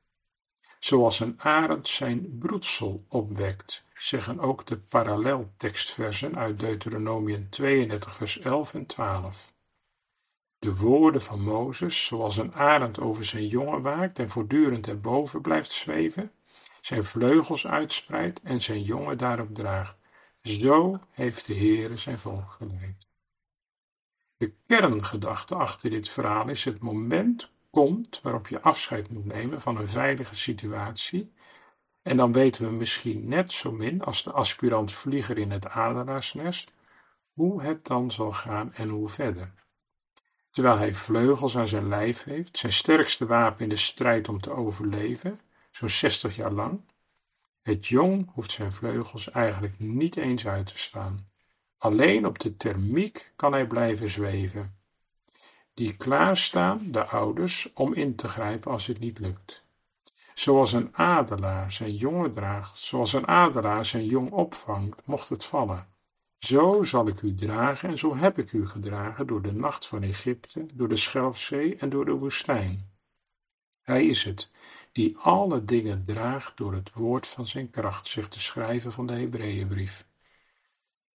Zoals 0.79 1.19
een 1.19 1.41
arend 1.41 1.87
zijn 1.87 2.37
broedsel 2.37 3.05
opwekt, 3.07 3.83
zeggen 3.93 4.39
ook 4.39 4.65
de 4.65 4.77
paralleltekstversen 4.77 6.37
uit 6.37 6.59
Deuteronomium 6.59 7.49
32 7.49 8.15
vers 8.15 8.39
11 8.39 8.73
en 8.73 8.85
12. 8.85 9.52
De 10.63 10.75
woorden 10.75 11.21
van 11.21 11.41
Mozes, 11.41 12.05
zoals 12.05 12.37
een 12.37 12.55
arend 12.55 12.99
over 12.99 13.25
zijn 13.25 13.47
jongen 13.47 13.81
waakt 13.81 14.19
en 14.19 14.29
voortdurend 14.29 14.87
erboven 14.87 15.41
blijft 15.41 15.71
zweven, 15.71 16.31
zijn 16.81 17.03
vleugels 17.03 17.67
uitspreidt 17.67 18.41
en 18.41 18.61
zijn 18.61 18.81
jongen 18.81 19.17
daarop 19.17 19.55
draagt. 19.55 19.97
Zo 20.41 20.99
heeft 21.11 21.47
de 21.47 21.55
Heere 21.55 21.97
zijn 21.97 22.19
volk 22.19 22.55
geleid. 22.57 23.07
De 24.37 24.53
kerngedachte 24.67 25.55
achter 25.55 25.89
dit 25.89 26.09
verhaal 26.09 26.49
is 26.49 26.65
het 26.65 26.79
moment 26.79 27.51
komt 27.69 28.19
waarop 28.21 28.47
je 28.47 28.61
afscheid 28.61 29.09
moet 29.09 29.25
nemen 29.25 29.61
van 29.61 29.77
een 29.77 29.89
veilige 29.89 30.35
situatie. 30.35 31.31
En 32.01 32.17
dan 32.17 32.31
weten 32.31 32.65
we 32.65 32.71
misschien 32.71 33.27
net 33.27 33.51
zo 33.51 33.71
min 33.71 34.01
als 34.01 34.23
de 34.23 34.31
aspirant 34.31 34.91
vlieger 34.91 35.37
in 35.37 35.51
het 35.51 35.69
adelaarsnest 35.69 36.73
hoe 37.33 37.61
het 37.61 37.85
dan 37.85 38.11
zal 38.11 38.31
gaan 38.31 38.73
en 38.73 38.89
hoe 38.89 39.09
verder. 39.09 39.62
Terwijl 40.53 40.77
hij 40.77 40.93
vleugels 40.93 41.57
aan 41.57 41.67
zijn 41.67 41.87
lijf 41.87 42.23
heeft, 42.23 42.57
zijn 42.57 42.71
sterkste 42.71 43.25
wapen 43.25 43.63
in 43.63 43.69
de 43.69 43.75
strijd 43.75 44.29
om 44.29 44.41
te 44.41 44.51
overleven, 44.51 45.39
zo'n 45.71 45.89
60 45.89 46.35
jaar 46.35 46.51
lang. 46.51 46.81
Het 47.61 47.87
jong 47.87 48.31
hoeft 48.33 48.51
zijn 48.51 48.71
vleugels 48.71 49.31
eigenlijk 49.31 49.79
niet 49.79 50.15
eens 50.15 50.47
uit 50.47 50.65
te 50.65 50.77
slaan. 50.77 51.27
Alleen 51.77 52.25
op 52.25 52.39
de 52.39 52.57
thermiek 52.57 53.31
kan 53.35 53.51
hij 53.51 53.67
blijven 53.67 54.09
zweven. 54.09 54.75
Die 55.73 55.95
klaarstaan, 55.95 56.91
de 56.91 57.05
ouders, 57.05 57.73
om 57.73 57.93
in 57.93 58.15
te 58.15 58.27
grijpen 58.27 58.71
als 58.71 58.87
het 58.87 58.99
niet 58.99 59.19
lukt. 59.19 59.63
Zoals 60.33 60.73
een 60.73 60.97
adelaar 60.97 61.71
zijn 61.71 61.95
jongen 61.95 62.33
draagt, 62.33 62.77
zoals 62.77 63.13
een 63.13 63.27
adelaar 63.27 63.85
zijn 63.85 64.05
jong 64.05 64.31
opvangt, 64.31 65.05
mocht 65.05 65.29
het 65.29 65.45
vallen. 65.45 65.92
Zo 66.43 66.83
zal 66.83 67.07
ik 67.07 67.21
u 67.21 67.35
dragen 67.35 67.89
en 67.89 67.97
zo 67.97 68.15
heb 68.15 68.37
ik 68.37 68.51
u 68.51 68.67
gedragen 68.67 69.27
door 69.27 69.41
de 69.41 69.53
nacht 69.53 69.87
van 69.87 70.03
Egypte, 70.03 70.65
door 70.73 70.87
de 70.87 70.95
Schelfzee 70.95 71.75
en 71.75 71.89
door 71.89 72.05
de 72.05 72.11
woestijn. 72.11 72.89
Hij 73.81 74.05
is 74.05 74.23
het 74.23 74.51
die 74.91 75.17
alle 75.17 75.63
dingen 75.63 76.03
draagt 76.05 76.57
door 76.57 76.73
het 76.73 76.93
woord 76.93 77.27
van 77.27 77.45
zijn 77.45 77.69
kracht, 77.69 78.07
zegt 78.07 78.33
de 78.33 78.39
schrijver 78.39 78.91
van 78.91 79.05
de 79.05 79.13
Hebreeënbrief. 79.13 80.07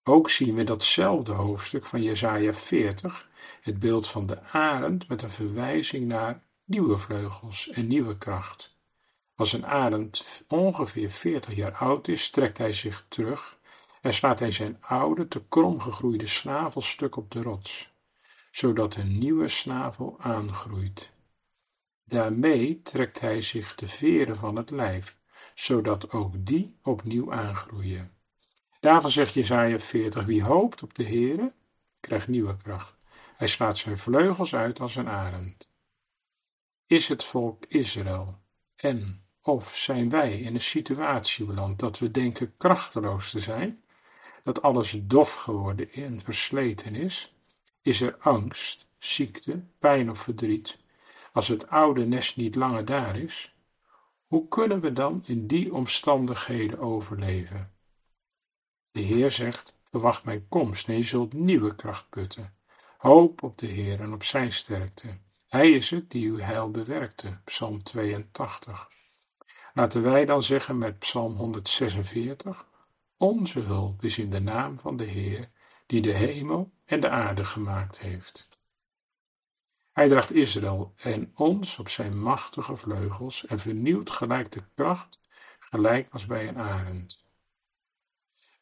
Ook 0.02 0.30
zien 0.30 0.54
we 0.54 0.64
datzelfde 0.64 1.32
hoofdstuk 1.32 1.86
van 1.86 2.02
Jesaja 2.02 2.54
40, 2.54 3.28
het 3.60 3.78
beeld 3.78 4.08
van 4.08 4.26
de 4.26 4.42
arend 4.42 5.08
met 5.08 5.22
een 5.22 5.30
verwijzing 5.30 6.06
naar 6.06 6.42
nieuwe 6.64 6.98
vleugels 6.98 7.70
en 7.70 7.86
nieuwe 7.86 8.18
kracht. 8.18 8.76
Als 9.34 9.52
een 9.52 9.66
arend 9.66 10.44
ongeveer 10.48 11.10
40 11.10 11.54
jaar 11.54 11.74
oud 11.74 12.08
is, 12.08 12.30
trekt 12.30 12.58
hij 12.58 12.72
zich 12.72 13.06
terug 13.08 13.57
en 14.08 14.14
slaat 14.14 14.38
hij 14.38 14.50
zijn 14.50 14.76
oude, 14.80 15.28
te 15.28 15.44
krom 15.48 15.80
gegroeide 15.80 16.26
snavelstuk 16.26 17.16
op 17.16 17.30
de 17.30 17.42
rots, 17.42 17.92
zodat 18.50 18.94
een 18.94 19.18
nieuwe 19.18 19.48
snavel 19.48 20.16
aangroeit. 20.18 21.10
Daarmee 22.04 22.82
trekt 22.82 23.20
hij 23.20 23.40
zich 23.40 23.74
de 23.74 23.86
veren 23.86 24.36
van 24.36 24.56
het 24.56 24.70
lijf, 24.70 25.18
zodat 25.54 26.10
ook 26.10 26.46
die 26.46 26.76
opnieuw 26.82 27.32
aangroeien. 27.32 28.12
Daarvan 28.80 29.10
zegt 29.10 29.34
Jesaja 29.34 29.78
40, 29.78 30.24
wie 30.24 30.42
hoopt 30.42 30.82
op 30.82 30.94
de 30.94 31.04
Heere, 31.04 31.52
krijgt 32.00 32.28
nieuwe 32.28 32.56
kracht. 32.56 32.94
Hij 33.36 33.46
slaat 33.46 33.78
zijn 33.78 33.98
vleugels 33.98 34.54
uit 34.54 34.80
als 34.80 34.96
een 34.96 35.08
arend. 35.08 35.68
Is 36.86 37.08
het 37.08 37.24
volk 37.24 37.64
Israël 37.64 38.38
en 38.76 39.24
of 39.42 39.76
zijn 39.76 40.08
wij 40.08 40.40
in 40.40 40.54
een 40.54 40.60
situatie 40.60 41.44
beland 41.44 41.78
dat 41.78 41.98
we 41.98 42.10
denken 42.10 42.56
krachteloos 42.56 43.30
te 43.30 43.40
zijn, 43.40 43.82
dat 44.48 44.62
alles 44.62 45.00
dof 45.02 45.32
geworden 45.32 45.92
en 45.92 46.20
versleten 46.20 46.94
is? 46.94 47.34
Is 47.82 48.00
er 48.00 48.16
angst, 48.16 48.86
ziekte, 48.98 49.64
pijn 49.78 50.10
of 50.10 50.18
verdriet, 50.18 50.78
als 51.32 51.48
het 51.48 51.68
oude 51.68 52.06
nest 52.06 52.36
niet 52.36 52.54
langer 52.54 52.84
daar 52.84 53.18
is? 53.18 53.54
Hoe 54.26 54.48
kunnen 54.48 54.80
we 54.80 54.92
dan 54.92 55.22
in 55.26 55.46
die 55.46 55.74
omstandigheden 55.74 56.78
overleven? 56.78 57.72
De 58.90 59.00
Heer 59.00 59.30
zegt, 59.30 59.72
verwacht 59.90 60.24
mijn 60.24 60.48
komst 60.48 60.88
en 60.88 60.94
je 60.94 61.02
zult 61.02 61.32
nieuwe 61.32 61.74
kracht 61.74 62.08
putten. 62.08 62.54
Hoop 62.98 63.42
op 63.42 63.58
de 63.58 63.66
Heer 63.66 64.00
en 64.00 64.12
op 64.12 64.22
zijn 64.22 64.52
sterkte. 64.52 65.18
Hij 65.46 65.70
is 65.70 65.90
het 65.90 66.10
die 66.10 66.28
uw 66.28 66.38
heil 66.38 66.70
bewerkte. 66.70 67.40
Psalm 67.44 67.82
82. 67.82 68.88
Laten 69.74 70.02
wij 70.02 70.24
dan 70.24 70.42
zeggen 70.42 70.78
met 70.78 70.98
Psalm 70.98 71.36
146, 71.36 72.67
onze 73.18 73.60
hulp 73.60 74.04
is 74.04 74.18
in 74.18 74.30
de 74.30 74.40
naam 74.40 74.78
van 74.78 74.96
de 74.96 75.04
Heer, 75.04 75.50
die 75.86 76.00
de 76.00 76.12
hemel 76.12 76.72
en 76.84 77.00
de 77.00 77.08
aarde 77.08 77.44
gemaakt 77.44 77.98
heeft. 77.98 78.48
Hij 79.92 80.08
draagt 80.08 80.32
Israël 80.32 80.92
en 80.96 81.32
ons 81.34 81.78
op 81.78 81.88
zijn 81.88 82.20
machtige 82.20 82.76
vleugels 82.76 83.46
en 83.46 83.58
vernieuwt 83.58 84.10
gelijk 84.10 84.52
de 84.52 84.62
kracht, 84.74 85.20
gelijk 85.58 86.10
als 86.10 86.26
bij 86.26 86.48
een 86.48 86.58
arend. 86.58 87.24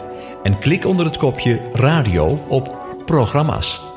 en 0.42 0.58
klik 0.58 0.86
onder 0.86 1.06
het 1.06 1.16
kopje 1.16 1.60
radio 1.72 2.44
op 2.48 2.76
programma's. 3.06 3.89